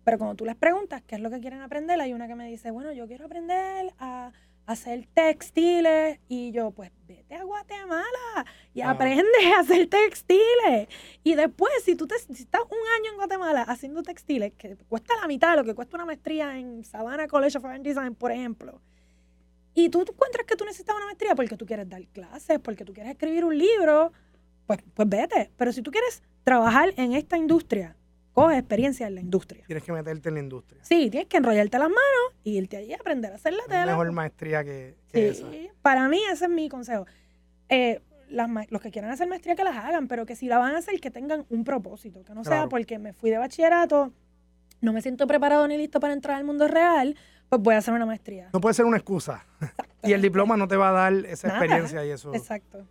pero 0.05 0.18
cuando 0.18 0.35
tú 0.35 0.44
les 0.44 0.57
preguntas 0.57 1.03
qué 1.07 1.16
es 1.16 1.20
lo 1.20 1.31
que 1.31 1.40
quieren 1.40 1.61
aprender, 1.61 2.00
hay 2.00 2.12
una 2.12 2.26
que 2.26 2.35
me 2.35 2.48
dice, 2.48 2.70
bueno, 2.70 2.92
yo 2.92 3.07
quiero 3.07 3.26
aprender 3.26 3.92
a 3.98 4.33
hacer 4.66 5.07
textiles. 5.12 6.18
Y 6.29 6.53
yo, 6.53 6.70
pues 6.70 6.90
vete 7.07 7.35
a 7.35 7.44
Guatemala 7.44 8.46
y 8.72 8.81
aprende 8.81 9.29
a 9.57 9.61
hacer 9.61 9.88
textiles. 9.88 10.88
Y 11.22 11.35
después, 11.35 11.72
si 11.85 11.96
tú 11.96 12.07
te, 12.07 12.14
estás 12.14 12.62
un 12.62 12.88
año 12.98 13.11
en 13.11 13.16
Guatemala 13.16 13.62
haciendo 13.62 14.03
textiles, 14.03 14.53
que 14.57 14.76
cuesta 14.88 15.14
la 15.20 15.26
mitad 15.26 15.50
de 15.50 15.59
lo 15.59 15.64
que 15.64 15.74
cuesta 15.74 15.96
una 15.96 16.07
maestría 16.07 16.59
en 16.59 16.83
Savannah 16.83 17.29
College 17.29 17.59
of 17.59 17.64
Art 17.64 17.83
Design, 17.83 18.14
por 18.14 18.33
ejemplo, 18.33 18.81
y 19.74 19.88
tú, 19.88 20.02
encuentras 20.02 20.46
que 20.46 20.56
tú 20.56 20.64
necesitas 20.64 20.96
una 20.96 21.06
maestría 21.06 21.35
porque 21.35 21.56
tú 21.56 21.66
quieres 21.66 21.88
dar 21.88 22.06
clases, 22.09 22.59
porque 22.59 22.85
tú 22.85 22.92
quieres 22.92 23.12
escribir 23.12 23.44
un 23.44 23.56
libro, 23.56 24.12
pues, 24.66 24.80
pues 24.94 25.09
vete. 25.09 25.50
Pero 25.56 25.72
si 25.72 25.83
tú 25.83 25.90
quieres 25.90 26.22
trabajar 26.44 26.92
en 26.96 27.12
esta 27.12 27.37
industria 27.37 27.96
coges 28.33 28.59
experiencia 28.59 29.06
en 29.06 29.14
la 29.16 29.20
industria. 29.20 29.64
Tienes 29.66 29.85
que 29.85 29.92
meterte 29.92 30.28
en 30.28 30.35
la 30.37 30.40
industria. 30.40 30.80
Sí, 30.85 31.11
tienes 31.11 31.28
que 31.28 31.37
enrollarte 31.37 31.78
las 31.78 31.88
manos 31.88 32.35
y 32.44 32.59
irte 32.59 32.76
allí 32.76 32.92
a 32.92 32.96
aprender 32.96 33.33
a 33.33 33.35
hacer 33.37 33.52
la 33.52 33.62
hay 33.64 33.68
tela. 33.68 33.87
mejor 33.87 34.12
maestría 34.12 34.64
que, 34.64 34.96
que 35.12 35.28
esa. 35.28 35.46
Para 35.83 36.09
mí 36.09 36.20
ese 36.30 36.44
es 36.44 36.50
mi 36.50 36.68
consejo. 36.68 37.06
Eh, 37.68 38.00
las 38.28 38.48
los 38.70 38.80
que 38.80 38.90
quieran 38.90 39.11
hacer 39.11 39.28
maestría 39.28 39.56
que 39.56 39.64
las 39.64 39.76
hagan, 39.76 40.06
pero 40.06 40.24
que 40.24 40.37
si 40.37 40.46
la 40.46 40.59
van 40.59 40.74
a 40.74 40.78
hacer 40.78 41.00
que 41.00 41.11
tengan 41.11 41.46
un 41.50 41.64
propósito, 41.64 42.22
que 42.24 42.33
no 42.33 42.44
sea 42.44 42.68
porque 42.68 42.98
me 42.98 43.12
fui 43.12 43.30
de 43.30 43.38
bachillerato, 43.38 44.12
no 44.80 44.92
me 44.92 45.02
siento 45.02 45.26
preparado 45.26 45.66
ni 45.66 45.76
listo 45.76 45.98
para 45.98 46.14
entrar 46.14 46.37
al 46.37 46.44
mundo 46.44 46.68
real, 46.68 47.16
pues 47.50 47.60
voy 47.62 47.74
a 47.74 47.78
hacer 47.78 47.92
una 47.92 48.06
maestría. 48.06 48.48
No 48.52 48.60
puede 48.60 48.74
ser 48.74 48.86
una 48.86 48.96
excusa. 48.96 49.44
y 50.02 50.12
el 50.12 50.22
diploma 50.22 50.56
no 50.56 50.66
te 50.68 50.76
va 50.76 50.90
a 50.90 50.92
dar 50.92 51.12
esa 51.26 51.48
Nada. 51.48 51.60
experiencia 51.60 52.04
y 52.06 52.10
eso. 52.10 52.32
Exacto. 52.34 52.86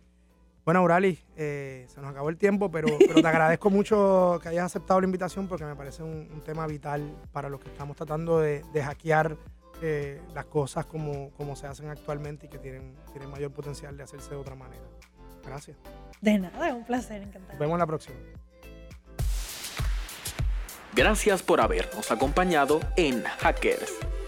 Bueno, 0.64 0.82
Urali, 0.84 1.18
eh, 1.36 1.86
se 1.88 2.00
nos 2.00 2.10
acabó 2.10 2.28
el 2.28 2.36
tiempo, 2.36 2.70
pero, 2.70 2.86
pero 2.98 3.22
te 3.22 3.26
agradezco 3.26 3.70
mucho 3.70 4.38
que 4.42 4.50
hayas 4.50 4.66
aceptado 4.66 5.00
la 5.00 5.06
invitación 5.06 5.48
porque 5.48 5.64
me 5.64 5.74
parece 5.74 6.02
un, 6.02 6.28
un 6.30 6.40
tema 6.42 6.66
vital 6.66 7.16
para 7.32 7.48
los 7.48 7.58
que 7.60 7.70
estamos 7.70 7.96
tratando 7.96 8.38
de, 8.38 8.62
de 8.72 8.82
hackear 8.84 9.36
eh, 9.82 10.20
las 10.34 10.44
cosas 10.44 10.84
como, 10.84 11.30
como 11.30 11.56
se 11.56 11.66
hacen 11.66 11.88
actualmente 11.88 12.46
y 12.46 12.48
que 12.50 12.58
tienen, 12.58 12.94
tienen 13.12 13.30
mayor 13.30 13.50
potencial 13.52 13.96
de 13.96 14.02
hacerse 14.02 14.30
de 14.30 14.36
otra 14.36 14.54
manera. 14.54 14.82
Gracias. 15.42 15.78
De 16.20 16.38
nada, 16.38 16.68
es 16.68 16.74
un 16.74 16.84
placer, 16.84 17.22
encantada. 17.22 17.54
Nos 17.54 17.58
vemos 17.58 17.78
la 17.78 17.86
próxima. 17.86 18.16
Gracias 20.94 21.42
por 21.42 21.62
habernos 21.62 22.10
acompañado 22.12 22.80
en 22.96 23.22
Hackers. 23.24 23.94